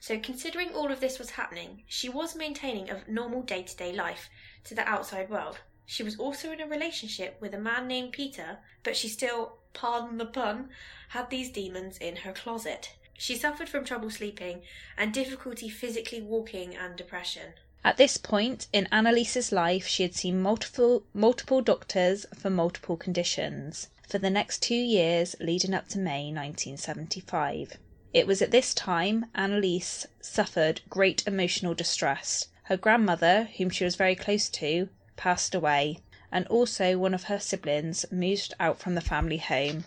So, 0.00 0.18
considering 0.18 0.74
all 0.74 0.92
of 0.92 1.00
this 1.00 1.18
was 1.18 1.30
happening, 1.30 1.84
she 1.86 2.08
was 2.08 2.36
maintaining 2.36 2.90
a 2.90 3.02
normal 3.08 3.42
day 3.42 3.62
to 3.62 3.76
day 3.76 3.92
life 3.92 4.28
to 4.64 4.74
the 4.74 4.86
outside 4.88 5.30
world. 5.30 5.58
She 5.86 6.02
was 6.02 6.18
also 6.18 6.52
in 6.52 6.60
a 6.60 6.66
relationship 6.66 7.40
with 7.40 7.54
a 7.54 7.58
man 7.58 7.86
named 7.86 8.12
Peter, 8.12 8.58
but 8.82 8.96
she 8.96 9.08
still, 9.08 9.58
pardon 9.72 10.18
the 10.18 10.26
pun, 10.26 10.70
had 11.10 11.30
these 11.30 11.50
demons 11.50 11.98
in 11.98 12.16
her 12.16 12.32
closet. 12.32 12.92
She 13.18 13.36
suffered 13.36 13.68
from 13.68 13.84
trouble 13.84 14.10
sleeping 14.10 14.62
and 14.96 15.14
difficulty 15.14 15.68
physically 15.68 16.20
walking 16.20 16.76
and 16.76 16.96
depression. 16.96 17.54
At 17.86 17.98
this 17.98 18.16
point 18.16 18.66
in 18.72 18.88
Annalise's 18.90 19.52
life, 19.52 19.86
she 19.86 20.02
had 20.02 20.12
seen 20.12 20.42
multiple 20.42 21.04
multiple 21.14 21.60
doctors 21.60 22.26
for 22.34 22.50
multiple 22.50 22.96
conditions 22.96 23.90
for 24.08 24.18
the 24.18 24.28
next 24.28 24.60
two 24.60 24.74
years 24.74 25.36
leading 25.38 25.72
up 25.72 25.86
to 25.90 26.00
May 26.00 26.32
1975. 26.32 27.78
It 28.12 28.26
was 28.26 28.42
at 28.42 28.50
this 28.50 28.74
time 28.74 29.26
Annalise 29.36 30.04
suffered 30.20 30.80
great 30.90 31.24
emotional 31.28 31.74
distress. 31.74 32.48
Her 32.64 32.76
grandmother, 32.76 33.50
whom 33.56 33.70
she 33.70 33.84
was 33.84 33.94
very 33.94 34.16
close 34.16 34.48
to, 34.48 34.88
passed 35.14 35.54
away, 35.54 36.00
and 36.32 36.44
also 36.48 36.98
one 36.98 37.14
of 37.14 37.24
her 37.30 37.38
siblings 37.38 38.04
moved 38.10 38.52
out 38.58 38.80
from 38.80 38.96
the 38.96 39.00
family 39.00 39.38
home. 39.38 39.84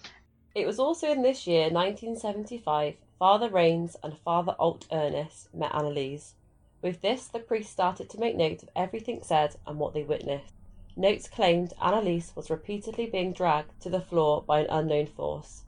It 0.56 0.66
was 0.66 0.80
also 0.80 1.12
in 1.12 1.22
this 1.22 1.46
year, 1.46 1.64
1975, 1.64 2.96
Father 3.20 3.50
Rains 3.50 3.98
and 4.02 4.18
Father 4.24 4.56
Alt 4.58 4.88
Ernest 4.90 5.54
met 5.54 5.74
Anneliese. 5.74 6.36
With 6.82 7.02
this, 7.02 7.28
the 7.28 7.40
priest 7.40 7.72
started 7.72 8.10
to 8.10 8.20
make 8.20 8.36
note 8.36 8.64
of 8.64 8.70
everything 8.76 9.22
said 9.24 9.56
and 9.68 9.78
what 9.78 9.94
they 9.94 10.04
witnessed. 10.04 10.54
Notes 10.96 11.28
claimed 11.28 11.74
Anneliese 11.82 12.36
was 12.36 12.50
repeatedly 12.50 13.06
being 13.06 13.34
dragged 13.34 13.82
to 13.82 13.90
the 13.90 14.02
floor 14.02 14.44
by 14.44 14.62
an 14.62 14.68
unknown 14.70 15.08
force. 15.08 15.64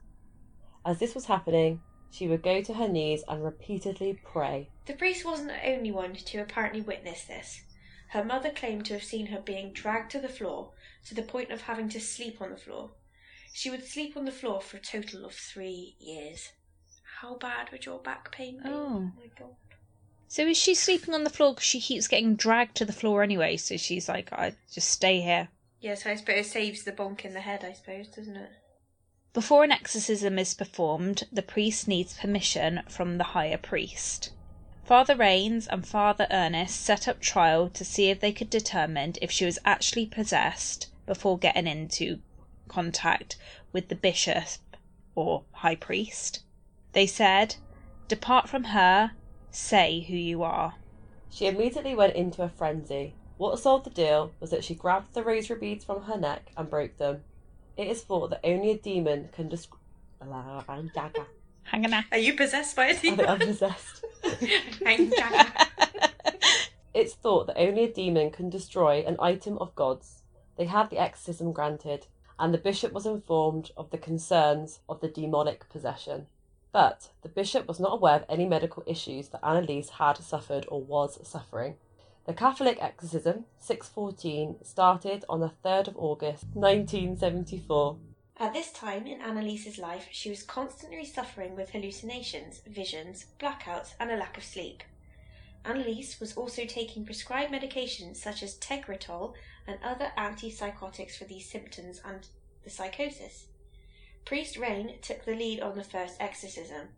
As 0.84 0.98
this 0.98 1.14
was 1.14 1.26
happening, 1.26 1.80
she 2.10 2.28
would 2.28 2.42
go 2.42 2.62
to 2.62 2.74
her 2.74 2.88
knees 2.88 3.24
and 3.28 3.42
repeatedly 3.42 4.20
pray. 4.24 4.68
The 4.86 4.94
priest 4.94 5.24
wasn't 5.24 5.48
the 5.48 5.70
only 5.70 5.90
one 5.90 6.14
to 6.14 6.38
apparently 6.38 6.82
witness 6.82 7.24
this. 7.24 7.62
Her 8.08 8.24
mother 8.24 8.50
claimed 8.50 8.84
to 8.86 8.94
have 8.94 9.04
seen 9.04 9.26
her 9.26 9.40
being 9.40 9.72
dragged 9.72 10.10
to 10.12 10.20
the 10.20 10.28
floor 10.28 10.72
to 11.06 11.14
the 11.14 11.22
point 11.22 11.50
of 11.50 11.62
having 11.62 11.88
to 11.90 12.00
sleep 12.00 12.42
on 12.42 12.50
the 12.50 12.56
floor. 12.56 12.90
She 13.54 13.70
would 13.70 13.86
sleep 13.86 14.16
on 14.16 14.24
the 14.24 14.32
floor 14.32 14.60
for 14.60 14.76
a 14.76 14.80
total 14.80 15.24
of 15.24 15.34
three 15.34 15.96
years. 15.98 16.52
How 17.20 17.36
bad 17.36 17.70
would 17.70 17.86
your 17.86 18.00
back 18.00 18.32
pain 18.32 18.58
be? 18.62 18.68
Oh. 18.68 18.96
oh 18.96 19.00
my 19.16 19.28
god. 19.38 19.56
So 20.32 20.46
is 20.46 20.56
she 20.56 20.74
sleeping 20.74 21.12
on 21.12 21.24
the 21.24 21.30
floor 21.30 21.52
because 21.52 21.66
she 21.66 21.78
keeps 21.78 22.08
getting 22.08 22.36
dragged 22.36 22.74
to 22.76 22.86
the 22.86 22.92
floor 22.94 23.22
anyway? 23.22 23.58
So 23.58 23.76
she's 23.76 24.08
like, 24.08 24.32
I 24.32 24.54
just 24.72 24.88
stay 24.88 25.20
here. 25.20 25.48
Yes, 25.78 26.06
I 26.06 26.14
suppose 26.14 26.46
it 26.46 26.48
saves 26.48 26.84
the 26.84 26.92
bonk 26.92 27.26
in 27.26 27.34
the 27.34 27.42
head, 27.42 27.62
I 27.62 27.74
suppose, 27.74 28.08
doesn't 28.08 28.36
it? 28.36 28.50
Before 29.34 29.62
an 29.62 29.72
exorcism 29.72 30.38
is 30.38 30.54
performed, 30.54 31.24
the 31.30 31.42
priest 31.42 31.86
needs 31.86 32.16
permission 32.16 32.80
from 32.88 33.18
the 33.18 33.36
higher 33.36 33.58
priest. 33.58 34.32
Father 34.86 35.14
Rains 35.14 35.66
and 35.66 35.86
Father 35.86 36.26
Ernest 36.30 36.80
set 36.80 37.06
up 37.06 37.20
trial 37.20 37.68
to 37.68 37.84
see 37.84 38.08
if 38.08 38.20
they 38.20 38.32
could 38.32 38.48
determine 38.48 39.16
if 39.20 39.30
she 39.30 39.44
was 39.44 39.58
actually 39.66 40.06
possessed 40.06 40.86
before 41.04 41.36
getting 41.36 41.66
into 41.66 42.22
contact 42.68 43.36
with 43.70 43.88
the 43.88 43.94
bishop 43.94 44.46
or 45.14 45.44
high 45.52 45.76
priest. 45.76 46.42
They 46.94 47.06
said, 47.06 47.56
Depart 48.08 48.48
from 48.48 48.64
her, 48.64 49.10
say 49.52 50.00
who 50.00 50.16
you 50.16 50.42
are. 50.42 50.74
She 51.30 51.46
immediately 51.46 51.94
went 51.94 52.14
into 52.16 52.42
a 52.42 52.48
frenzy. 52.48 53.14
What 53.36 53.58
solved 53.58 53.86
the 53.86 53.90
deal 53.90 54.32
was 54.40 54.50
that 54.50 54.64
she 54.64 54.74
grabbed 54.74 55.14
the 55.14 55.22
rosary 55.22 55.58
beads 55.58 55.84
from 55.84 56.02
her 56.02 56.18
neck 56.18 56.50
and 56.56 56.68
broke 56.68 56.98
them. 56.98 57.22
It 57.76 57.86
is 57.86 58.02
thought 58.02 58.30
that 58.30 58.40
only 58.44 58.70
a 58.70 58.76
demon 58.76 59.28
can 59.32 59.48
describe. 59.48 59.80
Hang 61.64 61.86
on. 61.86 62.04
Are 62.12 62.18
you 62.18 62.34
possessed 62.34 62.76
by 62.76 62.86
a 62.86 62.90
I 62.90 62.94
think 62.94 63.18
demon? 63.18 63.30
I'm 63.30 63.38
possessed. 63.38 64.04
Hang 64.84 65.10
Jagger. 65.10 65.52
It's 66.94 67.14
thought 67.14 67.46
that 67.46 67.58
only 67.58 67.84
a 67.84 67.92
demon 67.92 68.30
can 68.30 68.50
destroy 68.50 69.02
an 69.06 69.16
item 69.18 69.56
of 69.58 69.74
God's. 69.74 70.22
They 70.56 70.66
had 70.66 70.90
the 70.90 70.98
exorcism 70.98 71.52
granted, 71.52 72.06
and 72.38 72.52
the 72.52 72.58
bishop 72.58 72.92
was 72.92 73.06
informed 73.06 73.70
of 73.78 73.90
the 73.90 73.96
concerns 73.98 74.80
of 74.90 75.00
the 75.00 75.08
demonic 75.08 75.70
possession. 75.70 76.26
But 76.72 77.10
the 77.20 77.28
bishop 77.28 77.68
was 77.68 77.78
not 77.78 77.92
aware 77.92 78.16
of 78.16 78.24
any 78.28 78.46
medical 78.46 78.82
issues 78.86 79.28
that 79.28 79.42
Anneliese 79.42 79.90
had 79.90 80.16
suffered 80.16 80.66
or 80.68 80.80
was 80.80 81.18
suffering. 81.28 81.76
The 82.24 82.32
Catholic 82.32 82.78
exorcism, 82.80 83.44
614, 83.58 84.56
started 84.64 85.24
on 85.28 85.40
the 85.40 85.52
3rd 85.64 85.88
of 85.88 85.96
August 85.98 86.44
1974. 86.54 87.98
At 88.38 88.54
this 88.54 88.72
time 88.72 89.06
in 89.06 89.20
Annaliese's 89.20 89.76
life, 89.76 90.08
she 90.10 90.30
was 90.30 90.42
constantly 90.42 91.04
suffering 91.04 91.54
with 91.54 91.70
hallucinations, 91.70 92.62
visions, 92.66 93.26
blackouts, 93.38 93.94
and 94.00 94.10
a 94.10 94.16
lack 94.16 94.38
of 94.38 94.44
sleep. 94.44 94.82
Annalise 95.64 96.18
was 96.18 96.36
also 96.36 96.64
taking 96.64 97.04
prescribed 97.04 97.52
medications 97.52 98.16
such 98.16 98.42
as 98.42 98.58
Tegretol 98.58 99.34
and 99.66 99.78
other 99.84 100.10
antipsychotics 100.16 101.16
for 101.16 101.24
these 101.24 101.48
symptoms 101.48 102.00
and 102.04 102.26
the 102.64 102.70
psychosis. 102.70 103.46
Priest 104.24 104.56
Rain 104.56 104.94
took 105.02 105.24
the 105.24 105.34
lead 105.34 105.60
on 105.60 105.76
the 105.76 105.84
first 105.84 106.16
exorcism. 106.20 106.88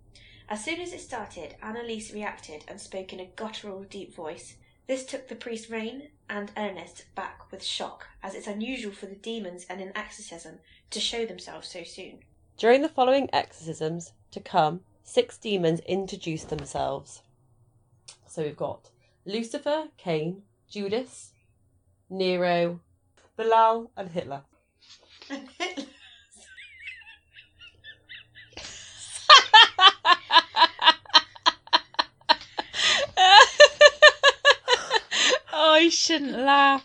As 0.49 0.65
soon 0.65 0.81
as 0.81 0.93
it 0.93 1.01
started, 1.01 1.57
Annalise 1.63 2.13
reacted 2.13 2.65
and 2.69 2.81
spoke 2.81 3.13
in 3.13 3.21
a 3.21 3.31
guttural, 3.35 3.83
deep 3.85 4.15
voice. 4.15 4.57
This 4.87 5.07
took 5.07 5.29
the 5.29 5.35
priest 5.35 5.71
Rain 5.71 6.09
and 6.29 6.53
Ernest 6.57 7.07
back 7.15 7.51
with 7.51 7.65
shock, 7.65 8.07
as 8.23 8.35
it's 8.35 8.47
unusual 8.47 8.93
for 8.93 9.07
the 9.07 9.15
demons 9.15 9.65
and 9.71 9.81
an 9.81 9.93
exorcism 9.95 10.59
to 10.91 11.01
show 11.01 11.25
themselves 11.25 11.69
so 11.69 11.83
soon. 11.83 12.21
During 12.59 12.83
the 12.83 12.89
following 12.89 13.31
exorcisms 13.33 14.13
to 14.33 14.41
come, 14.41 14.81
six 15.03 15.39
demons 15.39 15.81
introduced 15.81 16.51
themselves. 16.51 17.23
So 18.27 18.43
we've 18.43 18.57
got 18.57 18.91
Lucifer, 19.25 19.89
Cain, 19.97 20.43
Judas, 20.69 21.33
Nero, 22.11 22.81
Belial, 23.37 23.91
and 23.97 24.11
Hitler. 24.11 24.43
Oh, 35.87 35.91
shouldn't 35.91 36.39
laugh. 36.39 36.85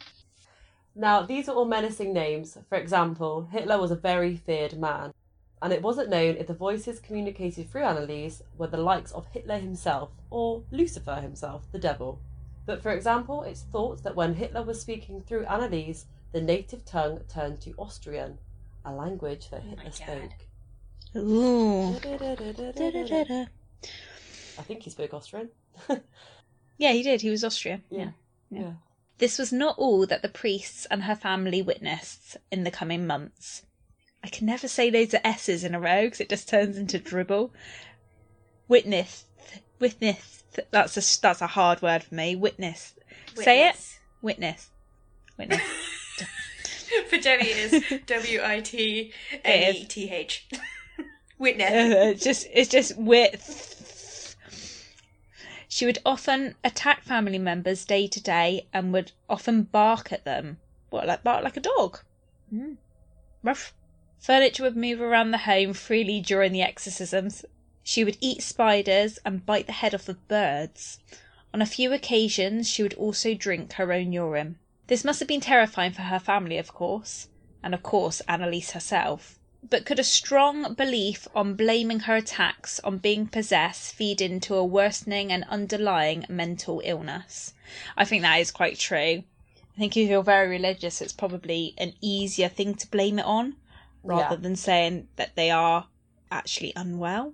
Now, 0.95 1.21
these 1.21 1.47
are 1.47 1.55
all 1.55 1.65
menacing 1.65 2.13
names. 2.13 2.57
For 2.67 2.77
example, 2.77 3.47
Hitler 3.51 3.79
was 3.79 3.91
a 3.91 3.95
very 3.95 4.35
feared 4.35 4.77
man, 4.77 5.13
and 5.61 5.71
it 5.71 5.81
wasn't 5.81 6.09
known 6.09 6.35
if 6.35 6.47
the 6.47 6.53
voices 6.53 6.99
communicated 6.99 7.69
through 7.69 7.83
Anneliese 7.83 8.41
were 8.57 8.67
the 8.67 8.77
likes 8.77 9.11
of 9.11 9.27
Hitler 9.27 9.57
himself 9.59 10.09
or 10.29 10.63
Lucifer 10.71 11.15
himself, 11.15 11.71
the 11.71 11.79
devil. 11.79 12.19
But 12.65 12.81
for 12.81 12.91
example, 12.91 13.43
it's 13.43 13.61
thought 13.61 14.03
that 14.03 14.15
when 14.15 14.35
Hitler 14.35 14.63
was 14.63 14.79
speaking 14.81 15.21
through 15.21 15.45
Anneliese, 15.45 16.05
the 16.31 16.41
native 16.41 16.85
tongue 16.85 17.21
turned 17.27 17.61
to 17.61 17.73
Austrian, 17.77 18.37
a 18.85 18.93
language 18.93 19.49
that 19.49 19.63
Oh 19.65 19.69
Hitler 19.69 19.83
God. 19.85 19.93
spoke. 19.93 20.31
Ooh. 21.15 21.95
I 24.57 24.61
think 24.61 24.83
he 24.83 24.89
spoke 24.89 25.13
Austrian. 25.13 25.49
Yeah, 26.79 26.93
he 26.93 27.03
did. 27.03 27.19
He 27.21 27.29
was 27.29 27.43
Austrian. 27.43 27.83
Yeah. 27.91 28.11
Yeah. 28.49 28.61
Yeah. 28.61 28.71
This 29.19 29.37
was 29.37 29.53
not 29.53 29.77
all 29.77 30.05
that 30.07 30.21
the 30.21 30.29
priests 30.29 30.87
and 30.89 31.03
her 31.03 31.15
family 31.15 31.61
witnessed 31.61 32.37
in 32.51 32.63
the 32.63 32.71
coming 32.71 33.05
months. 33.05 33.63
I 34.23 34.29
can 34.29 34.47
never 34.47 34.67
say 34.67 34.89
loads 34.89 35.13
of 35.13 35.21
S's 35.23 35.63
in 35.63 35.75
a 35.75 35.79
row 35.79 36.05
because 36.05 36.21
it 36.21 36.29
just 36.29 36.49
turns 36.49 36.77
into 36.77 36.99
dribble. 36.99 37.53
Witnessed. 38.67 39.25
Witnessed. 39.79 40.45
That's 40.71 40.97
a, 40.97 41.21
that's 41.21 41.41
a 41.41 41.47
hard 41.47 41.81
word 41.81 42.03
for 42.03 42.15
me. 42.15 42.35
Witness. 42.35 42.93
Say 43.35 43.67
it. 43.67 43.99
Witness. 44.21 44.69
Witness. 45.37 45.61
For 47.09 47.17
Jenny, 47.17 47.45
it 47.47 47.73
is 47.73 48.01
W 48.07 48.41
I 48.43 48.61
T 48.61 49.13
N 49.45 49.75
E 49.75 49.85
T 49.85 50.09
H. 50.09 50.47
Witness. 51.37 51.69
it's 51.71 52.23
just 52.23 52.47
it's 52.51 52.69
just 52.69 52.97
width. 52.97 53.78
She 55.79 55.85
would 55.85 55.99
often 56.05 56.55
attack 56.61 57.03
family 57.03 57.37
members 57.37 57.85
day 57.85 58.05
to 58.05 58.19
day 58.19 58.67
and 58.73 58.91
would 58.91 59.13
often 59.29 59.63
bark 59.63 60.11
at 60.11 60.25
them. 60.25 60.59
What, 60.89 61.07
like 61.07 61.23
bark 61.23 61.41
like 61.41 61.55
a 61.55 61.61
dog? 61.61 62.01
Mm. 62.53 62.75
Rough. 63.43 63.73
Furniture 64.19 64.63
would 64.63 64.75
move 64.75 64.99
around 64.99 65.31
the 65.31 65.37
home 65.47 65.71
freely 65.71 66.19
during 66.19 66.51
the 66.51 66.63
exorcisms. 66.63 67.45
She 67.81 68.03
would 68.03 68.17
eat 68.19 68.43
spiders 68.43 69.19
and 69.23 69.45
bite 69.45 69.67
the 69.67 69.71
head 69.71 69.95
off 69.95 70.09
of 70.09 70.27
birds. 70.27 70.99
On 71.53 71.61
a 71.61 71.65
few 71.65 71.93
occasions, 71.93 72.67
she 72.67 72.83
would 72.83 72.95
also 72.95 73.33
drink 73.33 73.71
her 73.71 73.93
own 73.93 74.11
urine. 74.11 74.59
This 74.87 75.05
must 75.05 75.19
have 75.19 75.29
been 75.29 75.39
terrifying 75.39 75.93
for 75.93 76.01
her 76.01 76.19
family, 76.19 76.57
of 76.57 76.73
course, 76.73 77.29
and 77.63 77.73
of 77.73 77.83
course 77.83 78.19
Annalise 78.27 78.71
herself. 78.71 79.38
But 79.61 79.85
could 79.85 79.99
a 79.99 80.03
strong 80.03 80.73
belief 80.73 81.27
on 81.35 81.55
blaming 81.55 82.01
her 82.01 82.15
attacks 82.15 82.79
on 82.79 82.97
being 82.97 83.27
possessed 83.27 83.93
feed 83.93 84.21
into 84.21 84.55
a 84.55 84.63
worsening 84.65 85.31
and 85.31 85.43
underlying 85.45 86.25
mental 86.29 86.81
illness? 86.83 87.53
I 87.97 88.05
think 88.05 88.21
that 88.21 88.39
is 88.39 88.51
quite 88.51 88.79
true. 88.79 89.23
I 89.75 89.77
think 89.77 89.95
if 89.95 90.09
you're 90.09 90.23
very 90.23 90.47
religious, 90.47 91.01
it's 91.01 91.13
probably 91.13 91.73
an 91.77 91.93
easier 92.01 92.49
thing 92.49 92.75
to 92.75 92.89
blame 92.89 93.19
it 93.19 93.25
on 93.25 93.57
rather 94.03 94.35
Yeah. 94.35 94.41
than 94.41 94.55
saying 94.55 95.07
that 95.17 95.35
they 95.35 95.51
are 95.51 95.87
actually 96.31 96.73
unwell 96.75 97.33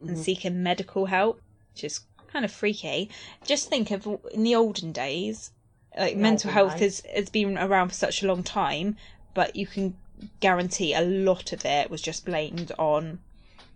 and 0.00 0.16
Mhm. 0.16 0.22
seeking 0.24 0.62
medical 0.62 1.06
help, 1.06 1.40
which 1.72 1.84
is 1.84 2.00
kind 2.26 2.44
of 2.44 2.52
freaky. 2.52 3.08
Just 3.44 3.68
think 3.68 3.90
of 3.90 4.06
in 4.32 4.42
the 4.42 4.54
olden 4.54 4.92
days, 4.92 5.52
like 5.98 6.14
Yeah, 6.14 6.22
mental 6.22 6.50
health 6.50 6.72
nice. 6.80 7.02
has 7.02 7.14
has 7.14 7.30
been 7.30 7.56
around 7.56 7.88
for 7.88 7.94
such 7.94 8.22
a 8.22 8.26
long 8.26 8.42
time, 8.42 8.96
but 9.32 9.56
you 9.56 9.66
can 9.66 9.96
guarantee 10.40 10.94
a 10.94 11.00
lot 11.02 11.52
of 11.52 11.64
it 11.64 11.90
was 11.90 12.02
just 12.02 12.24
blamed 12.24 12.72
on 12.78 13.18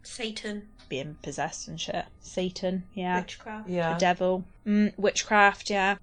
Satan, 0.03 0.69
being 0.89 1.17
possessed 1.23 1.69
and 1.69 1.81
shit. 1.81 2.07
Satan, 2.21 2.85
yeah, 2.95 3.21
witchcraft. 3.21 3.69
Yeah. 3.69 3.93
the 3.95 3.99
devil, 3.99 4.45
mm, 4.67 4.93
witchcraft, 4.99 5.71
yeah. 5.71 5.97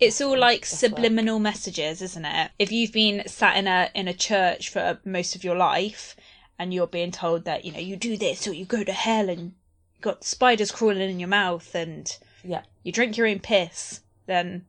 It's 0.00 0.20
all 0.20 0.36
like 0.36 0.62
That's 0.62 0.78
subliminal 0.78 1.38
messages, 1.38 2.02
isn't 2.02 2.24
it? 2.24 2.50
If 2.58 2.72
you've 2.72 2.92
been 2.92 3.22
sat 3.28 3.56
in 3.56 3.66
a 3.68 3.90
in 3.94 4.08
a 4.08 4.14
church 4.14 4.68
for 4.70 4.98
most 5.04 5.36
of 5.36 5.44
your 5.44 5.56
life, 5.56 6.16
and 6.58 6.74
you're 6.74 6.86
being 6.86 7.12
told 7.12 7.44
that 7.44 7.64
you 7.64 7.72
know 7.72 7.78
you 7.78 7.96
do 7.96 8.16
this 8.16 8.46
or 8.46 8.52
you 8.52 8.64
go 8.64 8.82
to 8.84 8.92
hell 8.92 9.28
and 9.28 9.40
you 9.40 9.52
got 10.00 10.24
spiders 10.24 10.72
crawling 10.72 11.10
in 11.10 11.20
your 11.20 11.28
mouth 11.28 11.74
and 11.74 12.16
Yeah. 12.42 12.62
you 12.82 12.92
drink 12.92 13.16
your 13.16 13.26
own 13.26 13.38
piss, 13.40 14.00
then 14.26 14.66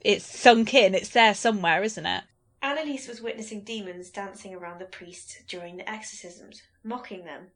it's 0.00 0.24
sunk 0.24 0.74
in. 0.74 0.94
It's 0.94 1.10
there 1.10 1.34
somewhere, 1.34 1.82
isn't 1.82 2.06
it? 2.06 2.24
Annalise 2.62 3.06
was 3.06 3.22
witnessing 3.22 3.62
demons 3.62 4.10
dancing 4.10 4.54
around 4.54 4.80
the 4.80 4.86
priests 4.86 5.38
during 5.46 5.76
the 5.76 5.88
exorcisms, 5.88 6.62
mocking 6.82 7.24
them. 7.24 7.48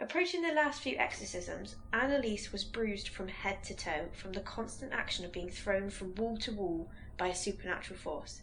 Approaching 0.00 0.42
the 0.42 0.52
last 0.52 0.80
few 0.80 0.96
exorcisms, 0.96 1.76
Annalise 1.92 2.52
was 2.52 2.64
bruised 2.64 3.08
from 3.08 3.28
head 3.28 3.62
to 3.64 3.74
toe 3.74 4.08
from 4.12 4.32
the 4.32 4.40
constant 4.40 4.92
action 4.92 5.24
of 5.24 5.32
being 5.32 5.50
thrown 5.50 5.90
from 5.90 6.14
wall 6.14 6.36
to 6.38 6.52
wall 6.52 6.88
by 7.16 7.28
a 7.28 7.34
supernatural 7.34 7.98
force. 7.98 8.42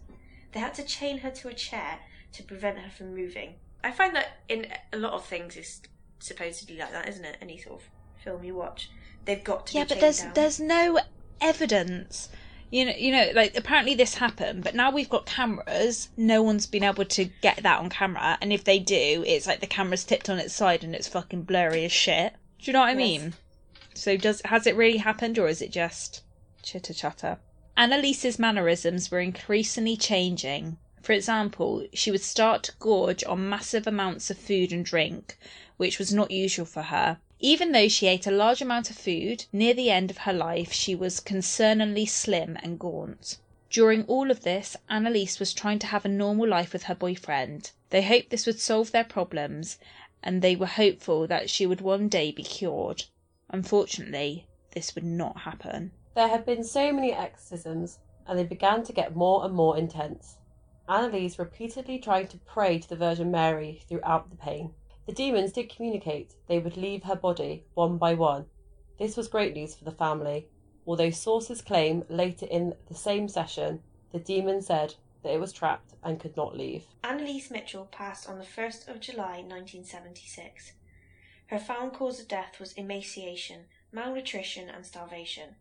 They 0.51 0.59
had 0.59 0.73
to 0.75 0.83
chain 0.83 1.19
her 1.19 1.31
to 1.31 1.47
a 1.47 1.53
chair 1.53 1.99
to 2.33 2.43
prevent 2.43 2.79
her 2.79 2.89
from 2.89 3.15
moving. 3.15 3.55
I 3.83 3.91
find 3.91 4.15
that 4.15 4.41
in 4.49 4.67
a 4.91 4.97
lot 4.97 5.13
of 5.13 5.25
things 5.25 5.55
is 5.55 5.81
supposedly 6.19 6.77
like 6.77 6.91
that, 6.91 7.07
isn't 7.07 7.25
it? 7.25 7.37
Any 7.41 7.57
sort 7.57 7.81
of 7.81 7.89
film 8.23 8.43
you 8.43 8.55
watch, 8.55 8.89
they've 9.25 9.43
got 9.43 9.67
to 9.67 9.77
yeah, 9.77 9.85
but 9.87 9.99
there's 9.99 10.19
down. 10.19 10.33
there's 10.33 10.59
no 10.59 10.99
evidence. 11.39 12.29
You 12.75 12.83
know, 12.83 12.93
you 12.97 13.11
know, 13.13 13.31
like 13.33 13.55
apparently 13.55 13.95
this 13.95 14.15
happened, 14.15 14.65
but 14.65 14.75
now 14.75 14.91
we've 14.91 15.09
got 15.09 15.25
cameras. 15.25 16.09
No 16.17 16.43
one's 16.43 16.65
been 16.65 16.83
able 16.83 17.05
to 17.05 17.23
get 17.23 17.63
that 17.63 17.79
on 17.79 17.89
camera, 17.89 18.38
and 18.41 18.51
if 18.51 18.65
they 18.65 18.79
do, 18.79 19.23
it's 19.25 19.47
like 19.47 19.61
the 19.61 19.65
camera's 19.65 20.03
tipped 20.03 20.29
on 20.29 20.39
its 20.39 20.53
side 20.53 20.83
and 20.83 20.93
it's 20.93 21.07
fucking 21.07 21.43
blurry 21.43 21.85
as 21.85 21.93
shit. 21.93 22.33
Do 22.59 22.65
you 22.65 22.73
know 22.73 22.81
what 22.81 22.89
I 22.89 22.91
Yes. 22.91 22.97
mean? 22.97 23.33
So 23.93 24.17
does 24.17 24.41
has 24.43 24.67
it 24.67 24.75
really 24.75 24.97
happened, 24.97 25.39
or 25.39 25.47
is 25.47 25.61
it 25.61 25.71
just 25.71 26.23
chitter 26.63 26.93
chatter? 26.93 27.38
Annalise's 27.77 28.38
mannerisms 28.38 29.09
were 29.09 29.21
increasingly 29.21 29.95
changing. 29.95 30.77
For 31.01 31.13
example, 31.13 31.88
she 31.93 32.11
would 32.11 32.23
start 32.23 32.63
to 32.63 32.73
gorge 32.79 33.23
on 33.23 33.47
massive 33.47 33.88
amounts 33.88 34.29
of 34.29 34.38
food 34.38 34.73
and 34.73 34.83
drink, 34.83 35.38
which 35.77 35.97
was 35.97 36.13
not 36.13 36.29
usual 36.29 36.65
for 36.65 36.81
her. 36.81 37.19
Even 37.45 37.73
though 37.73 37.88
she 37.88 38.08
ate 38.08 38.25
a 38.25 38.31
large 38.31 38.60
amount 38.60 38.89
of 38.89 38.95
food, 38.95 39.45
near 39.53 39.75
the 39.75 39.91
end 39.91 40.10
of 40.10 40.17
her 40.17 40.34
life 40.34 40.73
she 40.73 40.95
was 40.95 41.19
concerningly 41.19 42.10
slim 42.10 42.58
and 42.63 42.79
gaunt. 42.79 43.38
During 43.69 44.03
all 44.05 44.31
of 44.31 44.41
this, 44.41 44.75
Annalise 44.89 45.39
was 45.39 45.53
trying 45.53 45.77
to 45.77 45.86
have 45.86 46.05
a 46.05 46.10
normal 46.10 46.47
life 46.47 46.73
with 46.73 46.86
her 46.86 46.95
boyfriend. 46.95 47.69
They 47.91 48.01
hoped 48.01 48.31
this 48.31 48.47
would 48.47 48.60
solve 48.60 48.91
their 48.91 49.03
problems, 49.03 49.77
and 50.23 50.41
they 50.41 50.55
were 50.55 50.65
hopeful 50.65 51.27
that 51.27 51.51
she 51.51 51.67
would 51.67 51.81
one 51.81 52.10
day 52.10 52.31
be 52.31 52.41
cured. 52.41 53.03
Unfortunately, 53.49 54.47
this 54.71 54.95
would 54.95 55.03
not 55.03 55.41
happen. 55.41 55.91
There 56.15 56.29
had 56.29 56.47
been 56.47 56.63
so 56.63 56.91
many 56.91 57.13
exorcisms, 57.13 57.99
and 58.25 58.39
they 58.39 58.43
began 58.43 58.81
to 58.86 58.91
get 58.91 59.15
more 59.15 59.45
and 59.45 59.53
more 59.53 59.77
intense. 59.77 60.38
Annalise 60.89 61.38
repeatedly 61.38 61.99
tried 61.99 62.31
to 62.31 62.39
pray 62.39 62.79
to 62.79 62.89
the 62.89 62.95
Virgin 62.95 63.29
Mary 63.29 63.84
throughout 63.88 64.31
the 64.31 64.36
pain. 64.36 64.73
The 65.05 65.13
demons 65.13 65.51
did 65.51 65.73
communicate 65.73 66.33
they 66.47 66.59
would 66.59 66.77
leave 66.77 67.03
her 67.03 67.15
body 67.15 67.65
one 67.73 67.97
by 67.97 68.15
one. 68.15 68.45
This 68.97 69.15
was 69.15 69.27
great 69.27 69.53
news 69.53 69.75
for 69.75 69.85
the 69.85 69.91
family, 69.91 70.47
although 70.87 71.11
sources 71.11 71.61
claim 71.61 72.03
later 72.09 72.47
in 72.47 72.75
the 72.87 72.95
same 72.95 73.27
session 73.27 73.83
the 74.11 74.19
demon 74.19 74.61
said 74.61 74.95
that 75.21 75.33
it 75.33 75.39
was 75.39 75.53
trapped 75.53 75.93
and 76.03 76.19
could 76.19 76.35
not 76.37 76.55
leave. 76.55 76.85
Annalise 77.03 77.51
Mitchell 77.51 77.85
passed 77.91 78.29
on 78.29 78.39
the 78.39 78.45
1st 78.45 78.87
of 78.87 78.99
July 78.99 79.41
1976. 79.41 80.73
Her 81.47 81.59
found 81.59 81.93
cause 81.93 82.19
of 82.19 82.27
death 82.27 82.59
was 82.59 82.73
emaciation, 82.73 83.65
malnutrition, 83.91 84.69
and 84.69 84.85
starvation. 84.85 85.55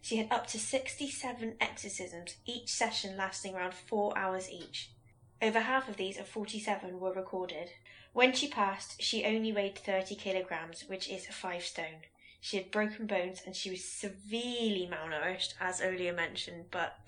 She 0.00 0.16
had 0.16 0.32
up 0.32 0.48
to 0.48 0.58
67 0.58 1.54
exorcisms, 1.60 2.36
each 2.44 2.70
session 2.70 3.16
lasting 3.16 3.54
around 3.54 3.74
four 3.74 4.16
hours 4.18 4.50
each. 4.50 4.90
Over 5.40 5.60
half 5.60 5.88
of 5.88 5.96
these, 5.96 6.18
of 6.18 6.26
47, 6.26 6.98
were 6.98 7.12
recorded. 7.12 7.70
When 8.12 8.32
she 8.34 8.48
passed, 8.48 9.00
she 9.00 9.24
only 9.24 9.52
weighed 9.52 9.78
30 9.78 10.14
kilograms, 10.16 10.84
which 10.86 11.08
is 11.08 11.26
5 11.26 11.62
stone. 11.64 12.02
She 12.40 12.56
had 12.56 12.70
broken 12.70 13.06
bones 13.06 13.40
and 13.46 13.54
she 13.56 13.70
was 13.70 13.84
severely 13.84 14.90
malnourished, 14.90 15.54
as 15.60 15.80
earlier 15.80 16.12
mentioned, 16.12 16.66
but 16.70 16.98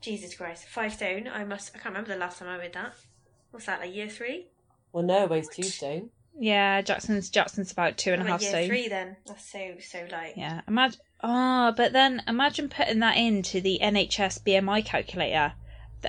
Jesus 0.00 0.34
Christ, 0.34 0.66
5 0.66 0.94
stone, 0.94 1.28
I 1.28 1.44
must, 1.44 1.70
I 1.74 1.78
can't 1.78 1.94
remember 1.94 2.12
the 2.12 2.18
last 2.18 2.38
time 2.38 2.48
I 2.48 2.58
weighed 2.58 2.72
that. 2.72 2.94
What's 3.50 3.66
that, 3.66 3.80
like 3.80 3.94
year 3.94 4.08
3? 4.08 4.46
Well, 4.92 5.04
no, 5.04 5.24
it 5.24 5.30
weighs 5.30 5.48
two 5.48 5.62
stone. 5.62 6.10
Yeah, 6.40 6.82
Jackson's 6.82 7.30
Jackson's 7.30 7.72
about 7.72 7.96
two 7.96 8.12
and 8.12 8.22
a 8.22 8.24
half. 8.24 8.40
and 8.42 8.54
a 8.54 8.58
I'm 8.58 8.64
half 8.64 8.64
like 8.64 8.70
year 8.70 8.78
stone. 8.80 8.84
3 8.84 8.88
then. 8.88 9.16
That's 9.26 9.52
so, 9.52 9.74
so 9.80 10.06
light. 10.10 10.34
Yeah, 10.36 10.60
imagine. 10.68 11.00
Ah, 11.22 11.72
but 11.76 11.92
then 11.92 12.22
imagine 12.28 12.68
putting 12.68 13.00
that 13.00 13.16
into 13.16 13.60
the 13.60 13.80
NHS 13.82 14.42
BMI 14.44 14.84
calculator. 14.84 15.52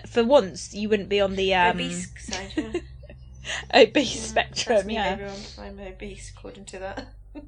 For 0.07 0.23
once 0.23 0.73
you 0.73 0.88
wouldn't 0.88 1.09
be 1.09 1.19
on 1.19 1.35
the 1.35 1.53
um, 1.55 1.77
obese 1.77 2.12
side, 2.19 2.51
yeah. 2.55 2.71
obese 3.73 4.15
Yeah, 4.15 4.21
spectrum. 4.21 4.75
that's 4.75 4.88
me, 4.88 4.93
Yeah. 4.95 5.05
everyone. 5.07 5.39
I'm 5.59 5.79
obese 5.79 6.31
according 6.35 6.65
to 6.65 6.79
that. 6.79 7.07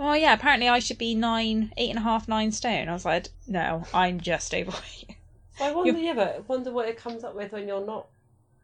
Oh 0.00 0.12
yeah. 0.12 0.32
Apparently 0.32 0.68
I 0.68 0.78
should 0.78 0.98
be 0.98 1.16
nine, 1.16 1.72
eight 1.76 1.90
and 1.90 1.98
a 1.98 2.02
half, 2.02 2.28
nine 2.28 2.52
stone. 2.52 2.88
I 2.88 2.92
was 2.92 3.04
like, 3.04 3.26
no, 3.48 3.84
I'm 3.92 4.20
just 4.20 4.54
overweight. 4.54 5.06
So 5.58 5.64
I 5.64 5.72
wonder, 5.72 5.98
yeah, 5.98 6.14
but 6.14 6.36
I 6.36 6.38
wonder 6.46 6.70
what 6.70 6.86
it 6.88 6.96
comes 6.96 7.24
up 7.24 7.34
with 7.34 7.50
when 7.50 7.66
you're 7.66 7.84
not, 7.84 8.06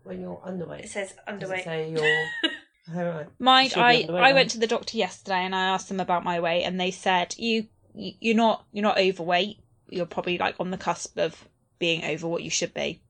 when 0.05 0.21
you're 0.21 0.37
underweight. 0.47 0.79
It 0.79 0.85
underweight. 0.85 0.89
says 0.91 1.15
Does 1.27 1.51
it 1.51 1.51
underweight. 1.57 1.65
say 1.65 1.91
you're. 1.91 2.97
Alright. 2.97 3.27
Mind, 3.41 3.73
I 3.75 3.95
I 3.95 4.07
then. 4.07 4.35
went 4.37 4.51
to 4.51 4.59
the 4.59 4.69
doctor 4.69 4.97
yesterday 4.97 5.39
and 5.39 5.57
I 5.57 5.65
asked 5.71 5.89
them 5.89 5.99
about 5.99 6.23
my 6.23 6.39
weight 6.39 6.63
and 6.63 6.79
they 6.81 6.93
said 6.93 7.35
you 7.37 7.67
you- 7.97 8.13
you're 8.21 8.37
not 8.37 8.65
you're 8.71 8.85
not 8.85 8.97
overweight. 8.99 9.59
You're 9.91 10.07
probably 10.07 10.39
like 10.39 10.55
on 10.61 10.71
the 10.71 10.79
cusp 10.79 11.19
of 11.19 11.49
being 11.81 12.05
over 12.05 12.29
what 12.29 12.45
you 12.45 12.51
should 12.51 12.73
be 12.75 13.03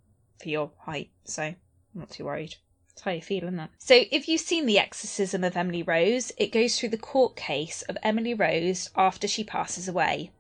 for 0.42 0.48
your 0.48 0.70
height. 0.78 1.10
So 1.26 1.42
I'm 1.42 1.56
not 1.94 2.08
too 2.08 2.24
worried. 2.24 2.54
That's 2.94 3.02
how 3.02 3.11
you 3.11 3.22
feel, 3.22 3.42
isn't 3.42 3.59
it? 3.59 3.70
So 3.78 4.04
if 4.12 4.28
you've 4.28 4.40
seen 4.40 4.66
the 4.66 4.78
exorcism 4.78 5.42
of 5.42 5.57
Emily 5.57 5.83
Rose, 5.83 6.30
it 6.37 6.52
goes 6.52 6.78
through 6.78 6.90
the 6.90 6.96
court 6.96 7.35
case 7.35 7.83
of 7.83 7.98
Emily 8.04 8.35
Rose 8.35 8.88
after 8.94 9.26
she 9.26 9.42
passes 9.42 9.88
away. 9.88 10.30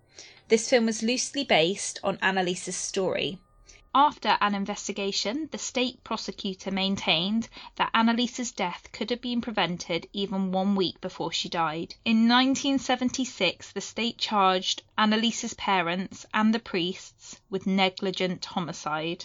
This 0.46 0.70
film 0.70 0.86
was 0.86 1.02
loosely 1.02 1.42
based 1.42 1.98
on 2.04 2.16
Annalise's 2.22 2.76
story. 2.76 3.40
After 3.92 4.38
an 4.40 4.54
investigation, 4.54 5.48
the 5.50 5.58
state 5.58 6.04
prosecutor 6.04 6.70
maintained 6.70 7.48
that 7.74 7.90
Annalise's 7.92 8.52
death 8.52 8.88
could 8.92 9.10
have 9.10 9.20
been 9.20 9.40
prevented 9.40 10.08
even 10.12 10.52
one 10.52 10.76
week 10.76 11.00
before 11.00 11.32
she 11.32 11.48
died. 11.48 11.96
In 12.04 12.28
1976, 12.28 13.72
the 13.72 13.80
state 13.80 14.18
charged 14.18 14.82
Annalise's 14.96 15.54
parents 15.54 16.24
and 16.32 16.54
the 16.54 16.60
priests 16.60 17.40
with 17.50 17.66
negligent 17.66 18.44
homicide. 18.44 19.24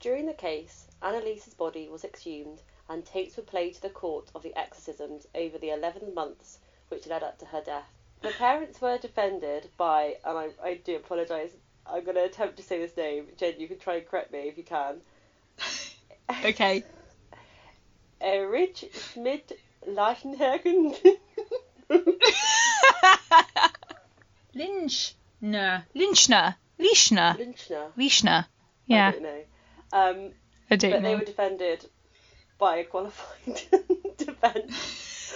During 0.00 0.26
the 0.26 0.34
case, 0.34 0.88
Annalise's 1.04 1.54
body 1.54 1.88
was 1.88 2.04
exhumed 2.04 2.60
and 2.88 3.04
tapes 3.04 3.36
were 3.36 3.42
played 3.42 3.74
to 3.74 3.82
the 3.82 3.90
court 3.90 4.30
of 4.34 4.42
the 4.42 4.58
exorcisms 4.58 5.26
over 5.34 5.58
the 5.58 5.70
11 5.70 6.14
months 6.14 6.58
which 6.88 7.06
led 7.06 7.22
up 7.22 7.38
to 7.38 7.46
her 7.46 7.60
death. 7.60 7.88
The 8.22 8.30
parents 8.30 8.80
were 8.80 8.98
defended 8.98 9.68
by, 9.76 10.16
and 10.24 10.38
I, 10.38 10.48
I 10.62 10.74
do 10.74 10.96
apologise, 10.96 11.50
I'm 11.86 12.04
going 12.04 12.16
to 12.16 12.24
attempt 12.24 12.56
to 12.56 12.62
say 12.62 12.78
this 12.78 12.96
name. 12.96 13.26
Jen, 13.36 13.54
you 13.60 13.68
can 13.68 13.78
try 13.78 13.96
and 13.96 14.08
correct 14.08 14.32
me 14.32 14.40
if 14.48 14.56
you 14.56 14.64
can. 14.64 15.00
Okay. 16.42 16.82
Erich 18.20 18.90
Schmidt 18.94 19.52
Leichenhagen. 19.86 20.96
Lynch. 24.54 25.14
No. 25.40 25.82
Lynchner. 25.94 26.54
Leichner. 26.78 27.36
Lynchner. 27.36 27.92
Leichner. 27.98 28.46
I 28.46 28.46
Yeah, 28.86 29.10
don't 29.12 29.22
know. 29.22 29.42
Um, 29.92 30.30
I 30.74 30.76
don't 30.76 30.90
but 30.90 31.02
they 31.02 31.14
were 31.14 31.24
defended 31.24 31.88
by 32.58 32.78
a 32.78 32.84
qualified 32.84 33.62
defence. 34.16 35.32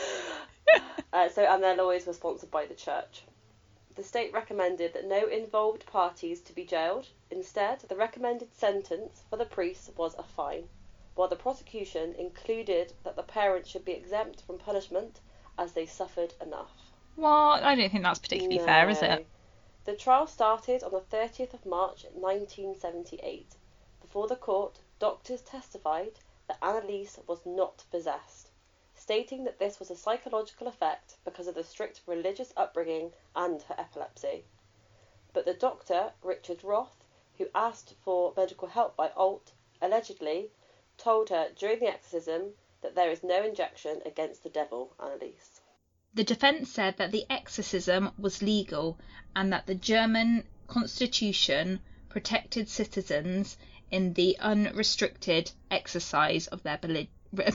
uh, 1.13 1.29
so, 1.29 1.45
and 1.45 1.63
their 1.63 1.77
lawyers 1.77 2.07
were 2.07 2.13
sponsored 2.13 2.51
by 2.51 2.67
the 2.67 2.75
church. 2.75 3.23
The 3.95 4.03
state 4.03 4.33
recommended 4.33 4.95
that 4.95 5.07
no 5.07 5.27
involved 5.29 5.87
parties 5.87 6.41
to 6.43 6.53
be 6.53 6.65
jailed. 6.65 7.07
Instead, 7.31 7.81
the 7.81 7.97
recommended 7.97 8.53
sentence 8.55 9.23
for 9.31 9.37
the 9.37 9.45
priests 9.45 9.91
was 9.97 10.15
a 10.17 10.23
fine, 10.23 10.69
while 11.15 11.29
the 11.29 11.37
prosecution 11.37 12.15
included 12.15 12.93
that 13.05 13.15
the 13.15 13.23
parents 13.23 13.69
should 13.69 13.85
be 13.85 13.93
exempt 13.93 14.43
from 14.43 14.59
punishment 14.59 15.21
as 15.57 15.73
they 15.73 15.87
suffered 15.87 16.35
enough. 16.41 16.73
Well, 17.17 17.51
I 17.51 17.75
don't 17.77 17.91
think 17.91 18.05
that's 18.05 18.19
particularly 18.19 18.59
fair, 18.59 18.89
is 18.89 19.03
it? 19.03 19.27
The 19.85 19.97
trial 19.97 20.27
started 20.27 20.83
on 20.83 20.93
the 20.93 21.01
30th 21.01 21.55
of 21.55 21.65
March 21.65 22.05
1978. 22.13 23.57
Before 24.01 24.27
the 24.27 24.37
court, 24.37 24.79
doctors 24.99 25.43
testified 25.43 26.19
that 26.47 26.59
Annalise 26.63 27.19
was 27.27 27.45
not 27.47 27.85
possessed, 27.91 28.51
stating 28.95 29.45
that 29.45 29.59
this 29.59 29.79
was 29.79 29.91
a 29.91 29.97
psychological 29.97 30.67
effect 30.67 31.17
because 31.25 31.47
of 31.47 31.55
the 31.55 31.63
strict 31.63 32.01
religious 32.07 32.53
upbringing 32.57 33.13
and 33.37 33.63
her 33.63 33.75
epilepsy. 33.79 34.45
But 35.33 35.45
the 35.45 35.55
doctor, 35.55 36.13
Richard 36.23 36.65
Roth, 36.65 37.05
who 37.37 37.49
asked 37.55 37.95
for 38.03 38.33
medical 38.37 38.69
help 38.69 38.97
by 38.97 39.11
Alt, 39.11 39.53
allegedly 39.81 40.51
told 40.97 41.29
her 41.29 41.51
during 41.55 41.79
the 41.79 41.87
exorcism 41.87 42.55
that 42.81 42.95
there 42.95 43.11
is 43.11 43.23
no 43.23 43.43
injection 43.43 44.03
against 44.05 44.43
the 44.43 44.49
devil, 44.49 44.95
Anneliese. 44.99 45.61
The 46.15 46.25
defense 46.25 46.73
said 46.73 46.97
that 46.97 47.13
the 47.13 47.27
exorcism 47.31 48.11
was 48.19 48.43
legal 48.43 48.99
and 49.37 49.53
that 49.53 49.67
the 49.67 49.75
German 49.75 50.49
constitution 50.67 51.81
protected 52.09 52.69
citizens 52.69 53.57
in 53.91 54.13
the 54.13 54.37
unrestricted 54.39 55.51
exercise 55.71 56.47
of 56.49 56.63
their 56.63 56.79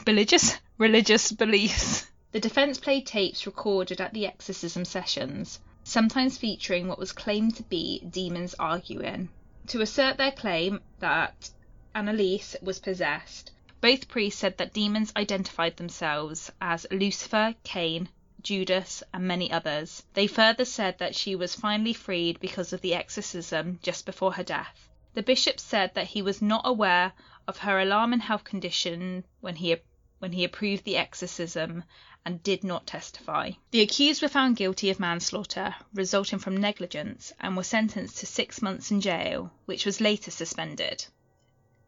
religious 0.07 0.57
religious 0.77 1.31
beliefs. 1.31 2.07
The 2.31 2.39
defense 2.39 2.79
played 2.79 3.05
tapes 3.05 3.45
recorded 3.45 4.01
at 4.01 4.13
the 4.13 4.25
exorcism 4.25 4.85
sessions, 4.85 5.59
sometimes 5.83 6.37
featuring 6.37 6.87
what 6.87 6.97
was 6.97 7.11
claimed 7.11 7.55
to 7.57 7.63
be 7.63 7.99
demons 7.99 8.55
arguing. 8.57 9.29
To 9.67 9.81
assert 9.81 10.17
their 10.17 10.31
claim 10.31 10.81
that 10.99 11.51
Annalise 11.93 12.55
was 12.61 12.79
possessed, 12.79 13.51
both 13.81 14.07
priests 14.07 14.39
said 14.39 14.57
that 14.57 14.73
demons 14.73 15.13
identified 15.15 15.77
themselves 15.77 16.51
as 16.59 16.87
Lucifer, 16.89 17.53
Cain, 17.63 18.09
Judas, 18.41 19.03
and 19.13 19.27
many 19.27 19.51
others. 19.51 20.03
They 20.13 20.27
further 20.27 20.65
said 20.65 20.97
that 20.97 21.15
she 21.15 21.35
was 21.35 21.53
finally 21.53 21.93
freed 21.93 22.39
because 22.39 22.73
of 22.73 22.81
the 22.81 22.95
exorcism 22.95 23.79
just 23.83 24.05
before 24.05 24.33
her 24.33 24.43
death. 24.43 24.89
The 25.15 25.21
bishop 25.21 25.59
said 25.59 25.93
that 25.93 26.07
he 26.07 26.23
was 26.23 26.41
not 26.41 26.63
aware 26.65 27.13
of 27.47 27.59
her 27.59 27.79
alarming 27.79 28.21
health 28.21 28.43
condition 28.43 29.23
when 29.41 29.55
he 29.57 29.75
when 30.17 30.31
he 30.31 30.43
approved 30.43 30.85
the 30.85 30.97
exorcism 30.97 31.83
and 32.25 32.41
did 32.41 32.63
not 32.63 32.87
testify. 32.87 33.51
The 33.69 33.81
accused 33.81 34.23
were 34.23 34.27
found 34.27 34.55
guilty 34.57 34.89
of 34.89 34.99
manslaughter 34.99 35.75
resulting 35.93 36.39
from 36.39 36.57
negligence 36.57 37.31
and 37.39 37.55
were 37.55 37.61
sentenced 37.63 38.17
to 38.17 38.25
six 38.25 38.59
months 38.59 38.89
in 38.89 39.01
jail, 39.01 39.51
which 39.65 39.85
was 39.85 40.01
later 40.01 40.31
suspended, 40.31 41.05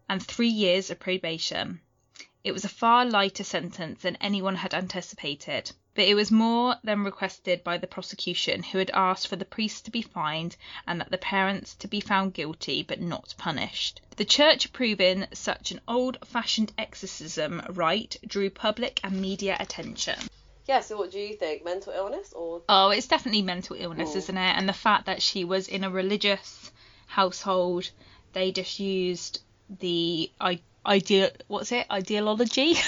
and 0.07 0.21
three 0.23 0.47
years 0.49 0.91
of 0.91 0.99
probation. 0.99 1.81
It 2.43 2.51
was 2.51 2.63
a 2.63 2.69
far 2.69 3.05
lighter 3.05 3.43
sentence 3.43 4.03
than 4.03 4.17
anyone 4.17 4.57
had 4.57 4.75
anticipated 4.75 5.71
but 5.95 6.05
it 6.05 6.13
was 6.13 6.29
more 6.29 6.75
than 6.83 7.03
requested 7.03 7.63
by 7.63 7.77
the 7.77 7.87
prosecution, 7.87 8.61
who 8.61 8.77
had 8.77 8.91
asked 8.91 9.27
for 9.27 9.37
the 9.37 9.45
priests 9.45 9.81
to 9.81 9.91
be 9.91 10.01
fined 10.01 10.55
and 10.85 10.99
that 10.99 11.09
the 11.09 11.17
parents 11.17 11.73
to 11.75 11.87
be 11.87 12.01
found 12.01 12.33
guilty 12.33 12.83
but 12.83 12.99
not 13.01 13.33
punished. 13.37 14.01
The 14.17 14.25
church 14.25 14.65
approving 14.65 15.25
such 15.33 15.71
an 15.71 15.81
old 15.87 16.17
fashioned 16.25 16.73
exorcism 16.77 17.61
rite 17.69 18.17
drew 18.27 18.49
public 18.49 18.99
and 19.03 19.21
media 19.21 19.55
attention. 19.59 20.19
Yeah, 20.67 20.81
so 20.81 20.97
what 20.97 21.11
do 21.11 21.19
you 21.19 21.35
think? 21.35 21.63
Mental 21.63 21.93
illness 21.93 22.33
or 22.33 22.61
Oh, 22.67 22.89
it's 22.89 23.07
definitely 23.07 23.43
mental 23.43 23.75
illness, 23.77 24.15
Ooh. 24.15 24.17
isn't 24.17 24.37
it? 24.37 24.57
And 24.57 24.67
the 24.67 24.73
fact 24.73 25.05
that 25.05 25.21
she 25.21 25.45
was 25.45 25.67
in 25.67 25.83
a 25.83 25.89
religious 25.89 26.71
household, 27.07 27.89
they 28.33 28.51
just 28.51 28.79
used 28.79 29.41
the 29.79 30.31
I 30.41 30.59
ideal 30.85 31.29
what's 31.47 31.71
it? 31.71 31.85
Ideology. 31.91 32.75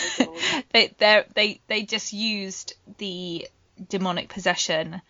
They 0.71 0.93
they 0.97 1.23
they 1.33 1.61
they 1.67 1.83
just 1.83 2.13
used 2.13 2.73
the 2.97 3.47
demonic 3.89 4.29
possession 4.29 5.01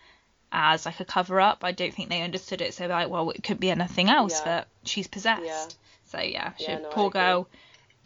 as 0.52 0.86
like 0.86 1.00
a 1.00 1.04
cover 1.04 1.40
up 1.40 1.62
i 1.62 1.72
don't 1.72 1.92
think 1.92 2.08
they 2.08 2.22
understood 2.22 2.60
it 2.60 2.72
so 2.72 2.86
like 2.86 3.08
well 3.08 3.30
it 3.30 3.42
could 3.42 3.60
be 3.60 3.70
anything 3.70 4.08
else 4.08 4.40
yeah. 4.40 4.44
but 4.44 4.68
she's 4.84 5.06
possessed. 5.06 5.42
Yeah. 5.44 5.66
so 6.06 6.20
yeah, 6.20 6.52
she, 6.58 6.64
yeah 6.64 6.78
no, 6.78 6.88
poor 6.88 7.10
girl. 7.10 7.48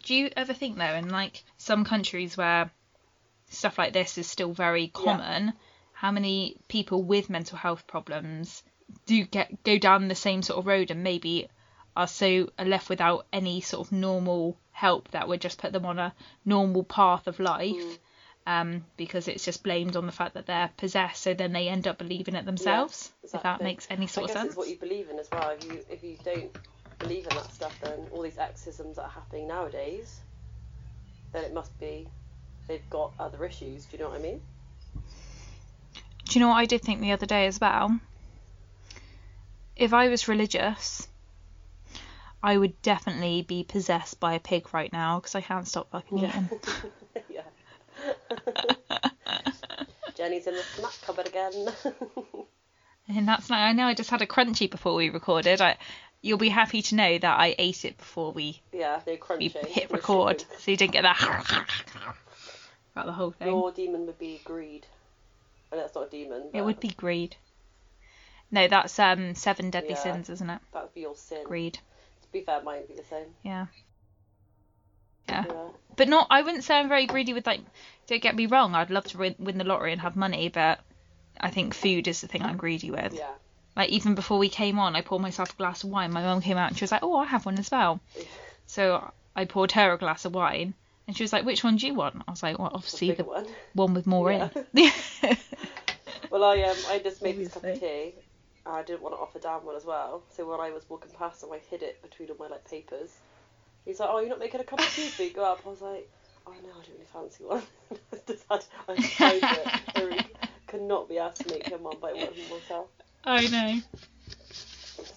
Do 0.03 0.15
you 0.15 0.29
ever 0.35 0.53
think 0.53 0.77
though 0.77 0.95
in 0.95 1.09
like 1.09 1.43
some 1.57 1.85
countries 1.85 2.35
where 2.35 2.69
stuff 3.49 3.77
like 3.77 3.93
this 3.93 4.17
is 4.17 4.27
still 4.27 4.51
very 4.51 4.87
common 4.87 5.53
how 5.93 6.11
many 6.11 6.57
people 6.67 7.01
with 7.03 7.29
mental 7.29 7.57
health 7.57 7.87
problems 7.87 8.63
do 9.05 9.23
get 9.23 9.63
go 9.63 9.77
down 9.77 10.07
the 10.07 10.15
same 10.15 10.41
sort 10.41 10.59
of 10.59 10.67
road 10.67 10.91
and 10.91 11.03
maybe 11.03 11.47
are 11.95 12.07
so 12.07 12.49
are 12.57 12.65
left 12.65 12.89
without 12.89 13.25
any 13.31 13.61
sort 13.61 13.87
of 13.87 13.91
normal 13.91 14.57
help 14.71 15.09
that 15.11 15.27
would 15.27 15.41
just 15.41 15.59
put 15.59 15.71
them 15.71 15.85
on 15.85 15.99
a 15.99 16.13
normal 16.45 16.83
path 16.83 17.27
of 17.27 17.39
life 17.39 17.75
mm. 17.75 17.97
um, 18.47 18.83
because 18.97 19.27
it's 19.27 19.45
just 19.45 19.63
blamed 19.63 19.95
on 19.95 20.05
the 20.05 20.11
fact 20.11 20.33
that 20.33 20.45
they're 20.45 20.71
possessed 20.77 21.21
so 21.21 21.33
then 21.33 21.53
they 21.53 21.67
end 21.67 21.87
up 21.87 21.97
believing 21.97 22.35
it 22.35 22.45
themselves 22.45 23.11
yeah, 23.21 23.25
exactly. 23.25 23.37
if 23.37 23.43
that 23.43 23.63
makes 23.63 23.87
any 23.89 24.07
sort 24.07 24.25
of 24.25 24.31
sense 24.31 24.47
it's 24.47 24.57
what 24.57 24.67
you 24.67 24.77
believe 24.77 25.09
in 25.09 25.19
as 25.19 25.29
well 25.31 25.49
if 25.51 25.63
you 25.65 25.79
if 25.89 26.03
you 26.03 26.17
don't 26.23 26.57
believe 26.99 27.25
in 27.29 27.35
that 27.35 27.53
stuff 27.53 27.77
then 27.81 27.99
all 28.11 28.21
these 28.21 28.37
exorcisms 28.37 28.95
that 28.95 29.03
are 29.03 29.09
happening 29.09 29.47
nowadays 29.47 30.19
then 31.31 31.43
it 31.43 31.53
must 31.53 31.77
be 31.79 32.07
they've 32.67 32.89
got 32.89 33.11
other 33.19 33.45
issues 33.45 33.85
do 33.85 33.97
you 33.97 34.03
know 34.03 34.09
what 34.09 34.19
I 34.19 34.23
mean 34.23 34.41
do 36.25 36.39
you 36.39 36.39
know 36.39 36.49
what 36.49 36.55
I 36.55 36.65
did 36.65 36.81
think 36.81 37.01
the 37.01 37.11
other 37.11 37.25
day 37.25 37.45
as 37.45 37.59
well 37.59 37.99
if 39.75 39.93
I 39.93 40.07
was 40.09 40.27
religious 40.27 41.07
I 42.43 42.57
would 42.57 42.79
definitely 42.81 43.41
be 43.41 43.63
possessed 43.63 44.19
by 44.19 44.33
a 44.33 44.39
pig 44.39 44.73
right 44.73 44.91
now 44.91 45.19
because 45.19 45.33
I 45.33 45.39
can't 45.39 45.65
stop 45.65 45.89
fucking 45.91 46.17
yeah. 46.17 46.29
eating. 46.29 46.59
yeah. 47.29 47.41
Jenny's 50.15 50.45
in 50.45 50.53
the 50.53 50.61
snack 50.61 50.91
cupboard 51.05 51.27
again. 51.27 51.53
and 53.07 53.25
that's 53.25 53.49
like 53.49 53.61
I 53.61 53.71
know 53.71 53.87
I 53.87 53.93
just 53.93 54.09
had 54.09 54.21
a 54.21 54.27
crunchy 54.27 54.69
before 54.69 54.93
we 54.93 55.09
recorded. 55.09 55.61
I 55.61 55.77
you'll 56.21 56.37
be 56.37 56.49
happy 56.49 56.81
to 56.81 56.95
know 56.95 57.17
that 57.17 57.39
I 57.39 57.55
ate 57.57 57.85
it 57.85 57.97
before 57.97 58.33
we 58.33 58.61
yeah 58.73 58.99
they 59.05 59.17
we 59.39 59.47
hit 59.47 59.89
record, 59.89 60.43
so 60.59 60.71
you 60.71 60.75
didn't 60.75 60.91
get 60.91 61.03
that 61.03 61.21
about 62.91 63.05
the 63.05 63.13
whole 63.13 63.31
thing. 63.31 63.47
Your 63.47 63.71
demon 63.71 64.05
would 64.05 64.19
be 64.19 64.41
greed. 64.43 64.85
And 65.71 65.79
that's 65.79 65.95
not 65.95 66.07
a 66.07 66.09
demon. 66.09 66.49
It 66.53 66.61
would 66.61 66.81
be 66.81 66.89
greed. 66.89 67.37
No, 68.51 68.67
that's 68.67 68.99
um 68.99 69.33
seven 69.33 69.69
deadly 69.69 69.91
yeah, 69.91 70.03
sins, 70.03 70.29
isn't 70.29 70.49
it? 70.49 70.59
That 70.73 70.83
would 70.83 70.93
be 70.93 71.01
your 71.01 71.15
sin. 71.15 71.45
Greed 71.45 71.79
be 72.33 72.41
fair, 72.41 72.61
mine 72.61 72.79
would 72.79 72.89
be 72.89 72.95
the 72.95 73.07
same. 73.07 73.27
Yeah. 73.43 73.67
Yeah. 75.29 75.45
yeah. 75.47 75.67
But 75.95 76.09
not, 76.09 76.27
I 76.29 76.41
wouldn't 76.41 76.63
say 76.63 76.75
I'm 76.75 76.89
very 76.89 77.05
greedy 77.05 77.33
with, 77.33 77.47
like, 77.47 77.61
don't 78.07 78.21
get 78.21 78.35
me 78.35 78.47
wrong, 78.47 78.75
I'd 78.75 78.89
love 78.89 79.05
to 79.05 79.17
win, 79.17 79.35
win 79.39 79.57
the 79.57 79.63
lottery 79.63 79.91
and 79.91 80.01
have 80.01 80.15
money, 80.15 80.49
but 80.49 80.79
I 81.39 81.49
think 81.51 81.73
food 81.73 82.07
is 82.07 82.21
the 82.21 82.27
thing 82.27 82.41
I'm 82.41 82.57
greedy 82.57 82.91
with. 82.91 83.13
Yeah. 83.13 83.31
Like, 83.75 83.89
even 83.89 84.15
before 84.15 84.37
we 84.37 84.49
came 84.49 84.79
on, 84.79 84.95
I 84.95 85.01
poured 85.01 85.21
myself 85.21 85.53
a 85.53 85.55
glass 85.55 85.83
of 85.83 85.89
wine. 85.89 86.11
My 86.11 86.23
mum 86.23 86.41
came 86.41 86.57
out 86.57 86.69
and 86.69 86.77
she 86.77 86.83
was 86.83 86.91
like, 86.91 87.03
oh, 87.03 87.17
I 87.17 87.25
have 87.25 87.45
one 87.45 87.57
as 87.57 87.71
well. 87.71 88.01
so 88.67 89.11
I 89.35 89.45
poured 89.45 89.71
her 89.71 89.93
a 89.93 89.97
glass 89.97 90.25
of 90.25 90.33
wine. 90.33 90.73
And 91.07 91.17
she 91.17 91.23
was 91.23 91.33
like, 91.33 91.45
which 91.45 91.63
one 91.63 91.75
do 91.77 91.87
you 91.87 91.93
want? 91.93 92.23
I 92.27 92.31
was 92.31 92.43
like, 92.43 92.59
well, 92.59 92.71
obviously 92.73 93.11
the, 93.11 93.23
one. 93.23 93.45
one. 93.73 93.93
with 93.93 94.07
more 94.07 94.31
yeah. 94.31 94.49
in. 94.73 94.91
well, 96.29 96.43
I 96.45 96.61
um, 96.61 96.77
I 96.87 96.99
just 96.99 97.21
made 97.21 97.37
this 97.37 97.53
cup 97.53 97.65
of 97.65 97.79
tea 97.79 98.13
I 98.65 98.81
didn't 98.83 99.01
want 99.01 99.15
to 99.15 99.19
offer 99.19 99.39
Dan 99.39 99.65
one 99.65 99.75
as 99.75 99.85
well. 99.85 100.23
So 100.29 100.49
when 100.49 100.59
I 100.59 100.71
was 100.71 100.89
walking 100.89 101.11
past 101.17 101.43
him, 101.43 101.51
I 101.51 101.57
hid 101.57 101.83
it 101.83 102.01
between 102.01 102.29
all 102.29 102.37
my 102.39 102.47
like 102.47 102.69
papers. 102.69 103.11
He's 103.85 103.99
like, 103.99 104.09
"Oh, 104.11 104.19
you're 104.19 104.29
not 104.29 104.39
making 104.39 104.61
a 104.61 104.63
cup 104.63 104.79
of 104.79 104.95
tea 104.95 105.07
for 105.09 105.23
you? 105.23 105.33
Go 105.33 105.43
up." 105.43 105.61
I 105.65 105.69
was 105.69 105.81
like, 105.81 106.09
"Oh 106.47 106.53
no, 106.63 106.69
I 106.69 106.73
don't 106.73 106.93
really 106.93 107.05
fancy 107.11 107.43
one." 107.43 107.63
just 108.27 108.45
had, 108.49 108.63
I 108.87 108.95
tried 109.17 109.43
it. 109.43 109.67
I 109.95 109.99
really 109.99 110.25
could 110.67 110.81
not 110.81 111.09
be 111.09 111.17
asked 111.17 111.43
to 111.43 111.53
make 111.53 111.67
him 111.67 111.83
one, 111.83 111.97
but 111.99 112.11
I 112.11 112.13
wanted 112.13 112.49
myself. 112.49 112.87
I 113.25 113.47
know. 113.47 113.81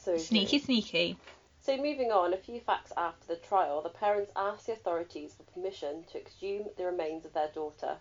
So 0.05 0.17
sneaky, 0.17 0.59
sneaky. 0.59 1.17
So 1.61 1.77
moving 1.77 2.13
on, 2.13 2.33
a 2.33 2.37
few 2.37 2.61
facts 2.61 2.93
after 2.97 3.27
the 3.27 3.37
trial, 3.37 3.83
the 3.83 3.89
parents 3.89 4.31
asked 4.37 4.67
the 4.67 4.73
authorities 4.73 5.35
for 5.35 5.43
permission 5.45 6.05
to 6.13 6.19
exhume 6.19 6.67
the 6.77 6.85
remains 6.85 7.25
of 7.25 7.33
their 7.33 7.49
daughter. 7.49 7.99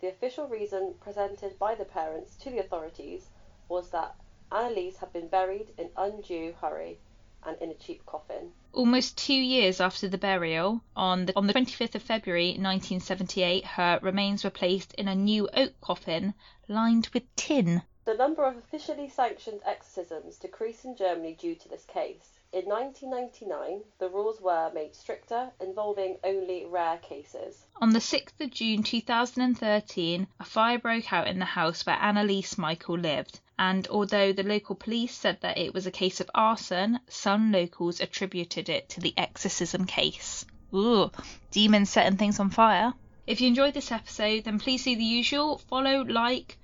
The 0.00 0.08
official 0.08 0.46
reason 0.46 0.94
presented 1.00 1.58
by 1.58 1.74
the 1.74 1.84
parents 1.84 2.36
to 2.36 2.50
the 2.50 2.58
authorities 2.58 3.28
was 3.68 3.90
that 3.90 4.14
Anneliese 4.52 4.98
had 4.98 5.12
been 5.14 5.28
buried 5.28 5.72
in 5.78 5.90
undue 5.96 6.52
hurry 6.60 6.98
and 7.42 7.56
in 7.62 7.70
a 7.70 7.74
cheap 7.74 8.04
coffin. 8.04 8.52
Almost 8.74 9.16
two 9.16 9.32
years 9.32 9.80
after 9.80 10.08
the 10.08 10.18
burial, 10.18 10.82
on 10.94 11.24
the, 11.24 11.36
on 11.36 11.46
the 11.46 11.54
25th 11.54 11.94
of 11.94 12.02
February 12.02 12.48
1978, 12.48 13.64
her 13.64 13.98
remains 14.02 14.44
were 14.44 14.50
placed 14.50 14.92
in 14.94 15.08
a 15.08 15.14
new 15.14 15.48
oak 15.54 15.72
coffin 15.80 16.34
lined 16.68 17.08
with 17.14 17.24
tin. 17.34 17.82
The 18.04 18.14
number 18.14 18.44
of 18.44 18.56
officially 18.56 19.08
sanctioned 19.08 19.60
exorcisms 19.64 20.36
decreased 20.36 20.84
in 20.84 20.96
Germany 20.96 21.32
due 21.32 21.54
to 21.54 21.68
this 21.68 21.84
case. 21.84 22.38
In 22.52 22.66
1999, 22.66 23.84
the 23.98 24.10
rules 24.10 24.38
were 24.38 24.70
made 24.74 24.94
stricter, 24.94 25.50
involving 25.60 26.18
only 26.22 26.66
rare 26.66 26.98
cases. 26.98 27.64
On 27.80 27.94
the 27.94 27.98
6th 27.98 28.38
of 28.38 28.50
June 28.50 28.82
2013, 28.82 30.26
a 30.38 30.44
fire 30.44 30.78
broke 30.78 31.10
out 31.10 31.28
in 31.28 31.38
the 31.38 31.46
house 31.46 31.86
where 31.86 31.96
Anneliese 31.96 32.58
Michael 32.58 32.98
lived, 32.98 33.40
and 33.58 33.86
although 33.88 34.32
the 34.32 34.42
local 34.42 34.74
police 34.74 35.14
said 35.14 35.40
that 35.40 35.58
it 35.58 35.74
was 35.74 35.86
a 35.86 35.90
case 35.90 36.20
of 36.20 36.30
arson, 36.34 36.98
some 37.08 37.52
locals 37.52 38.00
attributed 38.00 38.68
it 38.68 38.88
to 38.90 39.00
the 39.00 39.14
exorcism 39.16 39.86
case. 39.86 40.44
Ooh, 40.74 41.10
demons 41.50 41.90
setting 41.90 42.16
things 42.16 42.40
on 42.40 42.50
fire. 42.50 42.94
If 43.26 43.40
you 43.40 43.48
enjoyed 43.48 43.74
this 43.74 43.92
episode, 43.92 44.44
then 44.44 44.58
please 44.58 44.84
do 44.84 44.96
the 44.96 45.04
usual 45.04 45.58
follow, 45.58 46.02
like, 46.02 46.58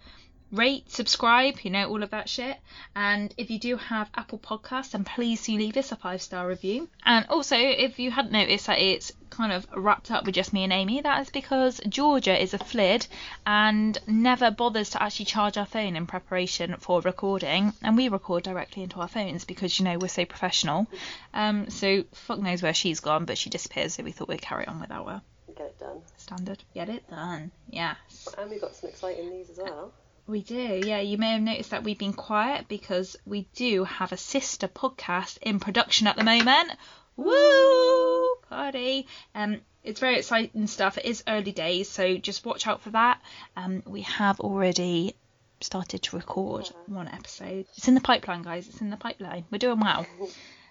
rate, 0.52 0.90
subscribe, 0.90 1.56
you 1.62 1.70
know, 1.70 1.88
all 1.88 2.02
of 2.02 2.10
that 2.10 2.28
shit. 2.28 2.56
And 2.94 3.32
if 3.36 3.50
you 3.50 3.58
do 3.58 3.76
have 3.76 4.10
Apple 4.14 4.38
Podcasts, 4.38 4.92
then 4.92 5.04
please 5.04 5.44
do 5.44 5.56
leave 5.56 5.76
us 5.76 5.92
a 5.92 5.96
five 5.96 6.22
star 6.22 6.46
review. 6.46 6.88
And 7.04 7.26
also, 7.28 7.56
if 7.56 7.98
you 7.98 8.10
hadn't 8.10 8.32
noticed 8.32 8.66
that 8.66 8.78
it's 8.78 9.12
kind 9.30 9.52
of 9.52 9.66
wrapped 9.76 10.10
up 10.10 10.24
with 10.24 10.34
just 10.34 10.52
me 10.52 10.64
and 10.64 10.72
Amy, 10.72 11.00
that 11.02 11.22
is 11.22 11.30
because 11.30 11.80
Georgia 11.88 12.40
is 12.40 12.54
a 12.54 12.58
flid 12.58 13.06
and 13.46 13.98
never 14.06 14.50
bothers 14.50 14.90
to 14.90 15.02
actually 15.02 15.26
charge 15.26 15.56
our 15.56 15.66
phone 15.66 15.96
in 15.96 16.06
preparation 16.06 16.74
for 16.78 17.00
recording. 17.02 17.72
And 17.82 17.96
we 17.96 18.08
record 18.08 18.42
directly 18.42 18.82
into 18.82 19.00
our 19.00 19.08
phones 19.08 19.44
because, 19.44 19.78
you 19.78 19.84
know, 19.84 19.98
we're 19.98 20.08
so 20.08 20.24
professional. 20.24 20.86
Um, 21.34 21.68
so 21.70 22.04
fuck 22.12 22.38
knows 22.38 22.62
where 22.62 22.74
she's 22.74 23.00
gone, 23.00 23.26
but 23.26 23.38
she 23.38 23.50
disappears, 23.50 23.94
so 23.94 24.02
we 24.02 24.12
thought 24.12 24.28
we'd 24.28 24.42
carry 24.42 24.66
on 24.66 24.80
without 24.80 25.06
her. 25.08 25.22
Get 25.56 25.66
it 25.66 25.78
done. 25.80 25.98
Standard. 26.16 26.62
Get 26.74 26.88
it 26.88 27.08
done. 27.10 27.50
Yes. 27.68 28.28
And 28.38 28.50
we've 28.50 28.60
got 28.60 28.76
some 28.76 28.90
exciting 28.90 29.30
news 29.30 29.50
as 29.50 29.58
well. 29.58 29.92
We 30.28 30.42
do, 30.42 30.82
yeah. 30.84 31.00
You 31.00 31.16
may 31.16 31.32
have 31.32 31.40
noticed 31.40 31.70
that 31.70 31.84
we've 31.84 31.98
been 31.98 32.12
quiet 32.12 32.68
because 32.68 33.16
we 33.24 33.48
do 33.54 33.84
have 33.84 34.12
a 34.12 34.18
sister 34.18 34.68
podcast 34.68 35.38
in 35.40 35.58
production 35.58 36.06
at 36.06 36.16
the 36.16 36.22
moment. 36.22 36.70
Woo! 37.16 38.34
Party! 38.50 39.06
Um, 39.34 39.62
it's 39.82 40.00
very 40.00 40.18
exciting 40.18 40.66
stuff. 40.66 40.98
It 40.98 41.06
is 41.06 41.24
early 41.26 41.52
days, 41.52 41.88
so 41.88 42.18
just 42.18 42.44
watch 42.44 42.66
out 42.66 42.82
for 42.82 42.90
that. 42.90 43.22
Um, 43.56 43.82
we 43.86 44.02
have 44.02 44.38
already 44.40 45.14
started 45.62 46.02
to 46.02 46.16
record 46.16 46.70
one 46.86 47.08
episode. 47.08 47.64
It's 47.78 47.88
in 47.88 47.94
the 47.94 48.00
pipeline, 48.02 48.42
guys. 48.42 48.68
It's 48.68 48.82
in 48.82 48.90
the 48.90 48.98
pipeline. 48.98 49.46
We're 49.50 49.58
doing 49.58 49.80
well. 49.80 50.06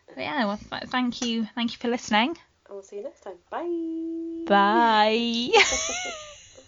But 0.08 0.24
yeah, 0.24 0.46
well, 0.46 0.60
th- 0.70 0.84
thank 0.84 1.22
you, 1.22 1.50
thank 1.54 1.74
you 1.74 1.78
for 1.80 1.90
listening. 1.90 2.30
And 2.30 2.38
we'll 2.70 2.82
see 2.82 2.96
you 2.96 3.04
next 3.04 3.22
time. 3.22 3.36
Bye. 3.52 4.46
Bye. 4.48 6.14